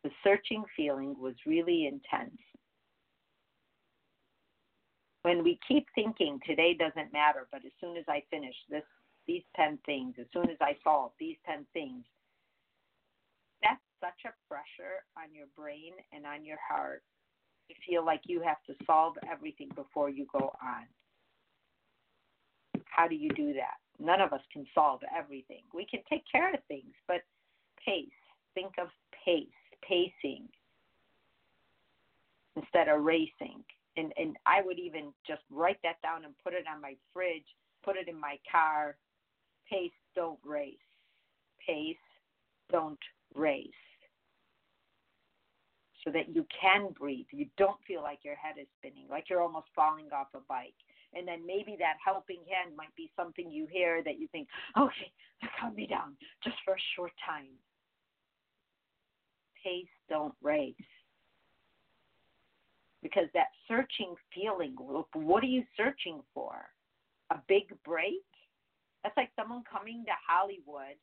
The 0.03 0.09
searching 0.21 0.65
feeling 0.75 1.15
was 1.17 1.35
really 1.45 1.87
intense. 1.87 2.41
When 5.21 5.45
we 5.45 5.57
keep 5.65 5.85
thinking 5.95 6.37
today 6.45 6.75
doesn't 6.77 7.13
matter, 7.13 7.47
but 7.53 7.61
as 7.65 7.71
soon 7.79 7.95
as 7.95 8.05
I 8.09 8.21
finish 8.29 8.55
this 8.69 8.83
these 9.27 9.43
10 9.55 9.79
things, 9.85 10.15
as 10.19 10.25
soon 10.33 10.49
as 10.49 10.57
I 10.59 10.75
solve 10.83 11.11
these 11.19 11.37
10 11.45 11.65
things, 11.71 12.03
that's 13.61 13.79
such 14.01 14.25
a 14.25 14.35
pressure 14.49 15.05
on 15.15 15.33
your 15.33 15.45
brain 15.55 15.93
and 16.11 16.25
on 16.25 16.43
your 16.43 16.57
heart 16.67 17.03
to 17.69 17.75
feel 17.87 18.05
like 18.05 18.21
you 18.25 18.41
have 18.41 18.63
to 18.67 18.85
solve 18.85 19.15
everything 19.29 19.69
before 19.75 20.09
you 20.09 20.25
go 20.31 20.53
on. 20.61 20.85
How 22.85 23.07
do 23.07 23.15
you 23.15 23.29
do 23.29 23.53
that? 23.53 23.77
None 23.99 24.21
of 24.21 24.33
us 24.33 24.41
can 24.51 24.65
solve 24.73 25.01
everything. 25.17 25.61
We 25.73 25.85
can 25.85 26.01
take 26.09 26.23
care 26.31 26.53
of 26.53 26.59
things, 26.67 26.93
but 27.07 27.21
pace. 27.85 28.07
Think 28.53 28.73
of 28.79 28.87
pace, 29.25 29.47
pacing 29.87 30.47
instead 32.55 32.87
of 32.89 33.03
racing. 33.03 33.63
And 33.97 34.13
and 34.17 34.37
I 34.45 34.61
would 34.61 34.79
even 34.79 35.13
just 35.27 35.41
write 35.49 35.79
that 35.83 36.01
down 36.01 36.25
and 36.25 36.33
put 36.43 36.53
it 36.53 36.65
on 36.73 36.81
my 36.81 36.95
fridge, 37.13 37.45
put 37.83 37.97
it 37.97 38.07
in 38.07 38.19
my 38.19 38.37
car, 38.49 38.97
pace, 39.69 39.91
don't 40.15 40.39
race. 40.45 40.75
Pace, 41.65 41.95
don't 42.71 42.99
race. 43.35 43.69
So 46.03 46.09
that 46.11 46.33
you 46.33 46.47
can 46.49 46.89
breathe. 46.97 47.27
You 47.31 47.45
don't 47.57 47.77
feel 47.87 48.01
like 48.01 48.19
your 48.23 48.35
head 48.35 48.55
is 48.59 48.67
spinning, 48.79 49.05
like 49.07 49.29
you're 49.29 49.41
almost 49.41 49.67
falling 49.75 50.07
off 50.11 50.27
a 50.33 50.39
bike. 50.49 50.73
And 51.13 51.27
then 51.27 51.45
maybe 51.45 51.75
that 51.77 51.97
helping 52.03 52.39
hand 52.49 52.75
might 52.75 52.95
be 52.95 53.11
something 53.15 53.51
you 53.51 53.67
hear 53.69 54.01
that 54.03 54.17
you 54.17 54.27
think, 54.31 54.47
okay, 54.77 55.11
calm 55.59 55.75
me 55.75 55.85
down 55.85 56.15
just 56.43 56.55
for 56.65 56.73
a 56.73 56.83
short 56.95 57.11
time. 57.23 57.51
Pace, 59.63 59.85
don't 60.09 60.33
race. 60.41 60.73
Because 63.03 63.27
that 63.33 63.47
searching 63.67 64.15
feeling, 64.33 64.75
what 65.13 65.43
are 65.43 65.47
you 65.47 65.63
searching 65.77 66.21
for? 66.33 66.55
A 67.31 67.35
big 67.47 67.73
break? 67.83 68.25
That's 69.03 69.17
like 69.17 69.29
someone 69.35 69.63
coming 69.71 70.03
to 70.05 70.11
Hollywood 70.27 70.97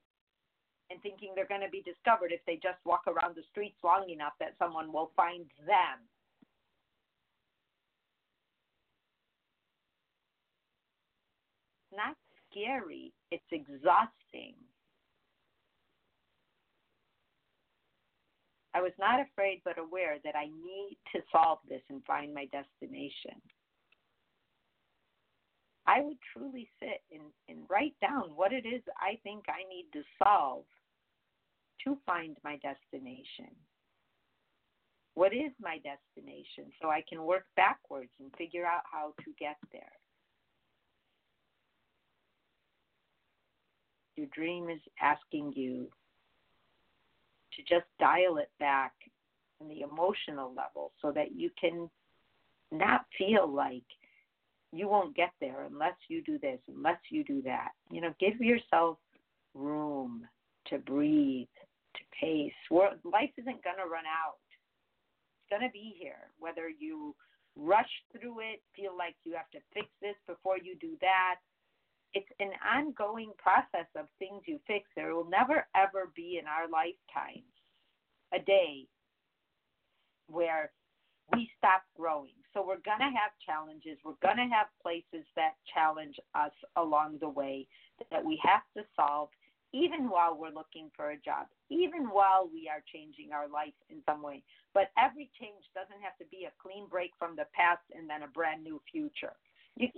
and 0.91 1.01
thinking 1.03 1.33
they're 1.35 1.47
going 1.47 1.61
to 1.61 1.71
be 1.71 1.83
discovered 1.83 2.33
if 2.33 2.41
they 2.47 2.55
just 2.55 2.79
walk 2.85 3.03
around 3.07 3.37
the 3.37 3.43
streets 3.51 3.77
long 3.85 4.09
enough 4.09 4.33
that 4.41 4.55
someone 4.59 4.93
will 4.93 5.11
find 5.17 5.45
them. 5.67 6.01
Not 11.95 12.17
scary, 12.51 13.13
it's 13.31 13.43
exhausting. 13.51 14.55
I 18.75 18.81
was 18.81 18.93
not 18.99 19.21
afraid 19.21 19.61
but 19.65 19.79
aware 19.79 20.19
that 20.25 20.37
I 20.37 20.47
need 20.47 20.99
to 21.13 21.21
solve 21.33 21.59
this 21.69 21.83
and 21.91 22.05
find 22.05 22.33
my 22.33 22.47
destination. 22.47 23.41
I 25.87 26.03
would 26.03 26.19
truly 26.33 26.69
sit 26.79 27.01
and, 27.11 27.33
and 27.49 27.67
write 27.69 27.95
down 28.01 28.37
what 28.37 28.53
it 28.53 28.67
is 28.67 28.83
I 29.01 29.19
think 29.25 29.45
I 29.49 29.67
need 29.69 29.87
to 29.95 30.03
solve 30.23 30.65
to 31.89 31.99
find 32.07 32.37
my 32.45 32.57
destination. 32.57 33.55
What 35.15 35.33
is 35.33 35.53
my 35.61 35.79
destination? 35.79 36.71
So 36.81 36.89
I 36.89 37.03
can 37.09 37.25
work 37.25 37.45
backwards 37.57 38.11
and 38.21 38.31
figure 38.37 38.65
out 38.65 38.83
how 38.91 39.15
to 39.25 39.33
get 39.39 39.57
there. 39.73 39.83
Your 44.17 44.27
dream 44.35 44.69
is 44.69 44.81
asking 45.01 45.53
you 45.57 45.89
to 47.57 47.63
just 47.63 47.87
dial 47.99 48.39
it 48.39 48.51
back 48.61 48.93
on 49.61 49.69
the 49.69 49.81
emotional 49.81 50.55
level 50.55 50.93
so 51.01 51.11
that 51.13 51.33
you 51.35 51.51
can 51.61 51.89
not 52.71 53.07
feel 53.17 53.49
like 53.49 53.85
you 54.73 54.89
won't 54.89 55.17
get 55.17 55.31
there 55.41 55.65
unless 55.71 55.95
you 56.09 56.23
do 56.23 56.39
this, 56.39 56.59
unless 56.69 56.99
you 57.11 57.25
do 57.25 57.43
that. 57.43 57.71
You 57.91 58.03
know, 58.03 58.15
give 58.21 58.41
yourself 58.41 58.99
room 59.55 60.27
to 60.67 60.79
breathe, 60.79 61.47
to 61.95 62.03
pace. 62.19 62.53
Life 62.71 63.33
isn't 63.37 63.65
going 63.65 63.81
to 63.81 63.91
run 63.91 64.07
out. 64.07 64.41
It's 65.41 65.51
going 65.51 65.63
to 65.63 65.73
be 65.73 65.95
here, 65.99 66.31
whether 66.39 66.69
you 66.69 67.15
rush 67.57 67.91
through 68.13 68.41
it, 68.41 68.63
feel 68.77 68.97
like 68.97 69.17
you 69.25 69.35
have 69.35 69.51
to 69.51 69.59
fix 69.75 69.87
this 70.01 70.17
before 70.27 70.59
you 70.59 70.77
do 70.81 70.97
that. 71.01 71.37
It's 72.15 72.29
an 72.41 72.53
ongoing 72.65 73.33
process 73.37 73.89
of 73.97 74.07
things 74.19 74.43
you 74.47 74.59
fix. 74.67 74.89
There 74.97 75.15
will 75.15 75.29
never, 75.29 75.67
ever 75.77 76.11
be 76.15 76.39
in 76.41 76.47
our 76.47 76.69
lifetime 76.69 77.45
a 78.33 78.39
day 78.39 78.87
where 80.29 80.71
we 81.33 81.51
stop 81.59 81.83
growing. 81.97 82.37
So 82.55 82.61
we're 82.61 82.81
going 82.81 83.01
to 83.01 83.13
have 83.13 83.33
challenges. 83.45 83.99
We're 84.05 84.21
going 84.23 84.37
to 84.37 84.55
have 84.55 84.69
places 84.83 85.27
that 85.37 85.53
challenge 85.75 86.17
us 86.35 86.53
along 86.77 87.19
the 87.21 87.29
way 87.29 87.67
that 88.11 88.25
we 88.25 88.41
have 88.45 88.63
to 88.77 88.89
solve, 88.97 89.29
even 89.73 90.09
while 90.09 90.37
we're 90.37 90.55
looking 90.55 90.91
for 90.97 91.11
a 91.11 91.21
job, 91.21 91.47
even 91.69 92.09
while 92.09 92.49
we 92.49 92.69
are 92.69 92.83
changing 92.93 93.33
our 93.33 93.49
life 93.49 93.77
in 93.91 94.01
some 94.07 94.23
way. 94.23 94.43
But 94.73 94.91
every 94.97 95.31
change 95.41 95.65
doesn't 95.75 96.01
have 96.01 96.17
to 96.19 96.29
be 96.31 96.49
a 96.49 96.57
clean 96.61 96.89
break 96.89 97.13
from 97.19 97.37
the 97.37 97.47
past 97.53 97.85
and 97.93 98.09
then 98.09 98.23
a 98.23 98.33
brand 98.33 98.65
new 98.65 98.81
future. 98.91 99.37
You, 99.77 99.89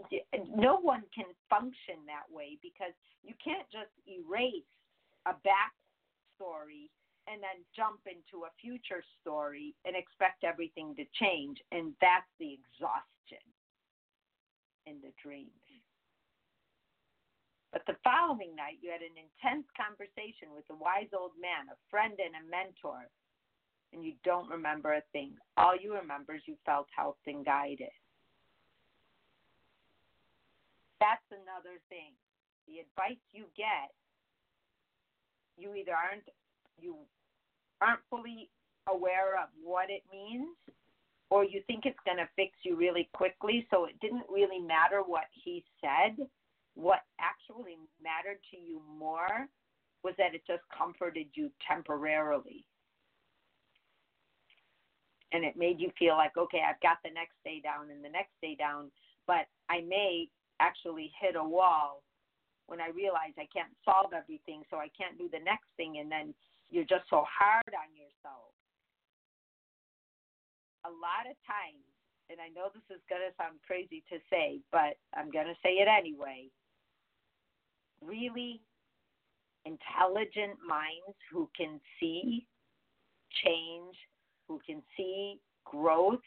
no 0.57 0.77
one 0.77 1.05
can 1.15 1.31
function 1.49 2.03
that 2.07 2.27
way 2.29 2.59
because 2.61 2.93
you 3.23 3.35
can't 3.43 3.67
just 3.71 3.95
erase 4.05 4.67
a 5.27 5.33
back 5.45 5.73
story 6.37 6.91
and 7.29 7.41
then 7.41 7.63
jump 7.77 8.01
into 8.11 8.45
a 8.45 8.53
future 8.61 9.03
story 9.23 9.75
and 9.87 9.95
expect 9.95 10.43
everything 10.43 10.95
to 10.97 11.05
change. 11.15 11.63
And 11.71 11.95
that's 12.01 12.29
the 12.43 12.59
exhaustion 12.59 13.45
in 14.87 14.99
the 15.01 15.15
dreams. 15.23 15.70
But 17.73 17.87
the 17.87 17.97
following 18.03 18.57
night, 18.57 18.83
you 18.83 18.91
had 18.91 19.03
an 19.03 19.15
intense 19.15 19.67
conversation 19.79 20.51
with 20.51 20.67
a 20.71 20.77
wise 20.77 21.11
old 21.15 21.39
man, 21.39 21.71
a 21.71 21.79
friend, 21.87 22.19
and 22.19 22.35
a 22.35 22.45
mentor, 22.51 23.07
and 23.93 24.03
you 24.05 24.15
don't 24.25 24.51
remember 24.51 24.95
a 24.95 25.07
thing. 25.13 25.39
All 25.57 25.79
you 25.79 25.95
remember 25.95 26.35
is 26.35 26.43
you 26.47 26.57
felt 26.67 26.87
helped 26.95 27.27
and 27.27 27.45
guided. 27.45 27.95
That's 30.99 31.25
another 31.31 31.79
thing. 31.89 32.13
The 32.67 32.83
advice 32.83 33.23
you 33.33 33.47
get, 33.57 33.95
you 35.57 35.75
either 35.75 35.93
aren't 35.93 36.29
you 36.81 36.97
aren't 37.81 38.01
fully 38.11 38.51
aware 38.89 39.37
of 39.41 39.49
what 39.63 39.91
it 39.91 40.03
means 40.11 40.57
or 41.31 41.45
you 41.45 41.63
think 41.67 41.85
it's 41.85 41.99
going 42.05 42.17
to 42.17 42.29
fix 42.35 42.53
you 42.65 42.77
really 42.77 43.09
quickly 43.13 43.67
so 43.71 43.85
it 43.85 43.95
didn't 44.01 44.25
really 44.29 44.59
matter 44.59 45.03
what 45.05 45.25
he 45.45 45.65
said 45.81 46.17
what 46.75 47.01
actually 47.21 47.77
mattered 48.03 48.39
to 48.51 48.57
you 48.57 48.81
more 48.99 49.49
was 50.03 50.15
that 50.19 50.35
it 50.35 50.43
just 50.47 50.63
comforted 50.77 51.27
you 51.35 51.51
temporarily 51.67 52.65
and 55.33 55.45
it 55.45 55.57
made 55.57 55.79
you 55.81 55.91
feel 55.99 56.17
like 56.17 56.37
okay 56.37 56.63
i've 56.67 56.81
got 56.81 56.99
the 57.05 57.11
next 57.11 57.37
day 57.45 57.61
down 57.63 57.91
and 57.91 58.05
the 58.05 58.09
next 58.09 58.33
day 58.41 58.57
down 58.59 58.91
but 59.27 59.47
i 59.69 59.81
may 59.83 60.29
actually 60.61 61.13
hit 61.21 61.37
a 61.37 61.45
wall 61.45 62.03
when 62.67 62.81
i 62.81 62.89
realize 62.97 63.35
i 63.37 63.49
can't 63.53 63.75
solve 63.85 64.13
everything 64.17 64.63
so 64.71 64.79
i 64.79 64.89
can't 64.97 65.19
do 65.19 65.29
the 65.31 65.45
next 65.45 65.69
thing 65.77 65.99
and 65.99 66.11
then 66.11 66.33
you're 66.71 66.87
just 66.87 67.11
so 67.11 67.27
hard 67.27 67.75
on 67.75 67.91
yourself. 67.99 68.55
A 70.87 70.93
lot 70.95 71.27
of 71.27 71.37
times, 71.45 71.83
and 72.31 72.39
I 72.39 72.49
know 72.55 72.71
this 72.71 72.87
is 72.95 73.03
going 73.11 73.27
to 73.27 73.35
sound 73.37 73.59
crazy 73.67 74.07
to 74.09 74.23
say, 74.31 74.63
but 74.71 74.97
I'm 75.13 75.35
going 75.35 75.51
to 75.51 75.59
say 75.61 75.83
it 75.83 75.91
anyway. 75.91 76.49
Really 78.05 78.61
intelligent 79.65 80.59
minds 80.67 81.17
who 81.31 81.49
can 81.57 81.81
see 81.99 82.47
change, 83.45 83.95
who 84.49 84.61
can 84.67 84.83
see 84.97 85.39
growth. 85.65 86.25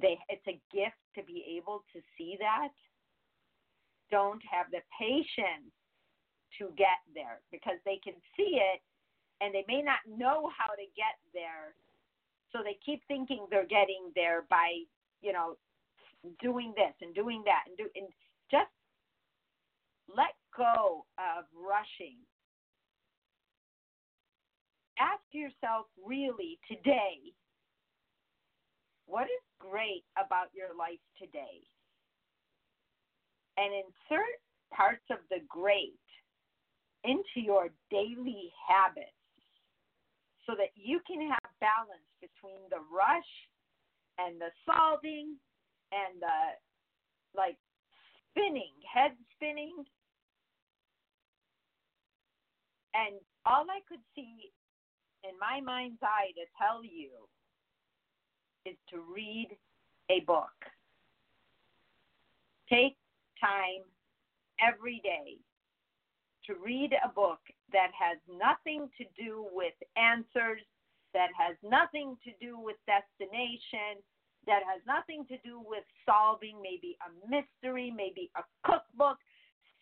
They 0.00 0.18
it's 0.28 0.46
a 0.46 0.60
gift 0.72 0.96
to 1.16 1.22
be 1.24 1.44
able 1.58 1.82
to 1.92 2.00
see 2.16 2.36
that. 2.38 2.70
Don't 4.10 4.40
have 4.50 4.66
the 4.70 4.80
patience 4.98 5.74
to 6.58 6.70
get 6.76 7.02
there 7.14 7.40
because 7.50 7.76
they 7.84 8.00
can 8.02 8.14
see 8.36 8.56
it 8.56 8.80
and 9.40 9.54
they 9.54 9.64
may 9.68 9.82
not 9.82 9.98
know 10.06 10.50
how 10.56 10.72
to 10.74 10.86
get 10.96 11.18
there. 11.34 11.74
So 12.52 12.60
they 12.64 12.78
keep 12.84 13.02
thinking 13.06 13.46
they're 13.50 13.66
getting 13.66 14.10
there 14.14 14.44
by, 14.48 14.82
you 15.20 15.32
know, 15.32 15.56
doing 16.40 16.72
this 16.74 16.94
and 17.02 17.14
doing 17.14 17.42
that 17.44 17.64
and 17.68 17.76
do 17.76 17.86
and 17.94 18.08
just 18.50 18.72
let 20.08 20.34
go 20.56 21.04
of 21.18 21.44
rushing. 21.54 22.16
Ask 24.98 25.22
yourself 25.32 25.86
really 26.04 26.58
today, 26.66 27.32
what 29.06 29.24
is 29.24 29.44
great 29.60 30.04
about 30.18 30.48
your 30.52 30.74
life 30.76 31.00
today? 31.20 31.62
And 33.56 33.72
insert 33.72 34.38
parts 34.72 35.04
of 35.10 35.18
the 35.30 35.40
great 35.48 35.98
into 37.04 37.40
your 37.44 37.70
daily 37.90 38.50
habits 38.68 39.14
so 40.46 40.54
that 40.56 40.74
you 40.74 41.00
can 41.06 41.20
have 41.28 41.50
balance 41.60 42.08
between 42.20 42.58
the 42.70 42.82
rush 42.90 43.32
and 44.18 44.40
the 44.40 44.50
solving 44.66 45.36
and 45.92 46.20
the 46.20 46.38
like 47.36 47.56
spinning, 48.30 48.74
head 48.82 49.12
spinning. 49.36 49.84
And 52.98 53.14
all 53.46 53.66
I 53.70 53.78
could 53.88 54.02
see 54.14 54.50
in 55.22 55.30
my 55.38 55.60
mind's 55.60 56.02
eye 56.02 56.32
to 56.34 56.44
tell 56.58 56.82
you 56.82 57.10
is 58.66 58.76
to 58.90 59.00
read 59.14 59.56
a 60.10 60.20
book. 60.20 60.50
Take 62.68 62.96
time 63.40 63.86
every 64.60 65.00
day 65.04 65.38
to 66.46 66.54
read 66.64 66.92
a 67.04 67.08
book 67.08 67.38
that 67.72 67.90
has 67.94 68.18
nothing 68.26 68.88
to 68.98 69.04
do 69.16 69.46
with 69.52 69.74
answers, 69.96 70.60
that 71.14 71.28
has 71.38 71.56
nothing 71.62 72.16
to 72.24 72.32
do 72.40 72.58
with 72.58 72.76
destination, 72.86 74.02
that 74.46 74.62
has 74.64 74.80
nothing 74.86 75.24
to 75.28 75.36
do 75.44 75.60
with 75.64 75.84
solving 76.04 76.56
maybe 76.62 76.96
a 77.04 77.10
mystery, 77.28 77.92
maybe 77.94 78.30
a 78.36 78.42
cookbook, 78.64 79.18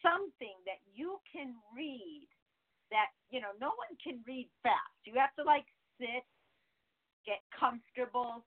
something 0.02 0.58
that 0.66 0.82
you 0.92 1.18
can 1.32 1.54
read 1.74 2.26
that, 2.90 3.06
you 3.30 3.40
know, 3.40 3.54
no 3.60 3.68
one 3.68 3.96
can 4.02 4.20
read 4.26 4.48
fast. 4.62 4.98
You 5.04 5.14
have 5.18 5.34
to 5.36 5.44
like 5.44 5.66
sit, 6.00 6.24
get 7.24 7.40
comfortable, 7.58 8.44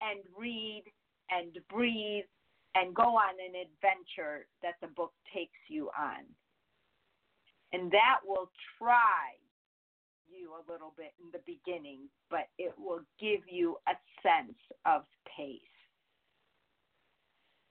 and 0.00 0.20
read 0.38 0.84
and 1.30 1.56
breathe 1.68 2.24
and 2.74 2.94
go 2.94 3.16
on 3.16 3.34
an 3.40 3.54
adventure 3.56 4.46
that 4.62 4.74
the 4.80 4.88
book 4.88 5.12
takes 5.34 5.58
you 5.68 5.90
on. 5.98 6.24
And 7.72 7.90
that 7.92 8.20
will 8.24 8.50
try 8.78 9.36
you 10.30 10.52
a 10.52 10.70
little 10.70 10.94
bit 10.96 11.12
in 11.22 11.30
the 11.32 11.40
beginning, 11.46 12.08
but 12.30 12.48
it 12.58 12.72
will 12.78 13.00
give 13.20 13.40
you 13.50 13.76
a 13.88 13.92
sense 14.22 14.58
of 14.86 15.02
pace. 15.36 15.60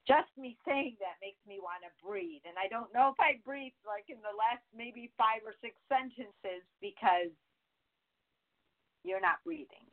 Just 0.08 0.32
me 0.40 0.56
saying 0.64 0.96
that 1.04 1.20
makes 1.20 1.44
me 1.44 1.60
want 1.60 1.84
to 1.84 1.92
breathe. 2.00 2.42
And 2.48 2.56
I 2.56 2.72
don't 2.72 2.94
know 2.96 3.12
if 3.12 3.20
I 3.20 3.44
breathed 3.44 3.76
like 3.84 4.08
in 4.08 4.24
the 4.24 4.32
last 4.32 4.64
maybe 4.72 5.12
five 5.18 5.44
or 5.44 5.52
six 5.60 5.76
sentences 5.92 6.64
because 6.80 7.36
you're 9.04 9.22
not 9.22 9.44
breathing. 9.44 9.92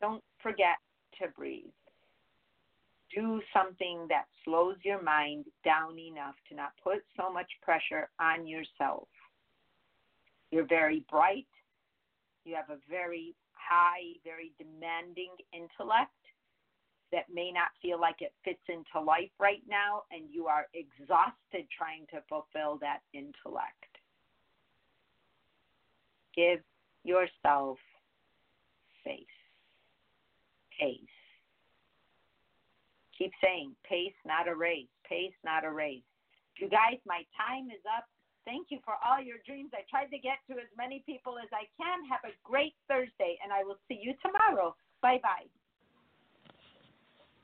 Don't 0.00 0.24
forget 0.42 0.82
to 1.22 1.30
breathe 1.38 1.70
do 3.14 3.40
something 3.52 4.06
that 4.08 4.24
slows 4.44 4.76
your 4.82 5.02
mind 5.02 5.44
down 5.64 5.98
enough 5.98 6.34
to 6.48 6.54
not 6.54 6.72
put 6.82 7.04
so 7.16 7.32
much 7.32 7.50
pressure 7.62 8.08
on 8.20 8.46
yourself. 8.46 9.08
You're 10.50 10.66
very 10.66 11.04
bright. 11.10 11.46
You 12.44 12.56
have 12.56 12.70
a 12.70 12.80
very 12.88 13.34
high, 13.52 14.18
very 14.24 14.52
demanding 14.58 15.30
intellect 15.52 16.10
that 17.12 17.26
may 17.32 17.52
not 17.52 17.68
feel 17.80 18.00
like 18.00 18.16
it 18.20 18.32
fits 18.44 18.62
into 18.68 19.04
life 19.04 19.30
right 19.38 19.62
now, 19.68 20.02
and 20.10 20.24
you 20.30 20.46
are 20.46 20.66
exhausted 20.74 21.66
trying 21.76 22.06
to 22.10 22.22
fulfill 22.28 22.78
that 22.80 23.00
intellect. 23.12 23.84
Give 26.34 26.60
yourself 27.04 27.78
space, 29.02 29.26
pace 30.80 30.98
keep 33.22 33.32
saying 33.42 33.74
pace, 33.86 34.16
not 34.26 34.48
a 34.48 34.54
race. 34.54 34.90
Pace, 35.08 35.34
not 35.44 35.64
a 35.64 35.70
race. 35.70 36.02
You 36.58 36.68
guys, 36.68 36.98
my 37.06 37.22
time 37.38 37.70
is 37.70 37.82
up. 37.96 38.06
Thank 38.44 38.68
you 38.70 38.78
for 38.84 38.94
all 39.06 39.22
your 39.22 39.38
dreams. 39.46 39.70
I 39.72 39.86
tried 39.86 40.10
to 40.10 40.18
get 40.18 40.42
to 40.50 40.58
as 40.58 40.70
many 40.76 41.04
people 41.06 41.38
as 41.38 41.48
I 41.54 41.70
can. 41.78 42.02
Have 42.10 42.26
a 42.26 42.34
great 42.42 42.74
Thursday, 42.88 43.38
and 43.42 43.52
I 43.52 43.62
will 43.62 43.78
see 43.86 44.00
you 44.02 44.14
tomorrow. 44.18 44.74
Bye 45.00 45.20
bye. 45.22 45.46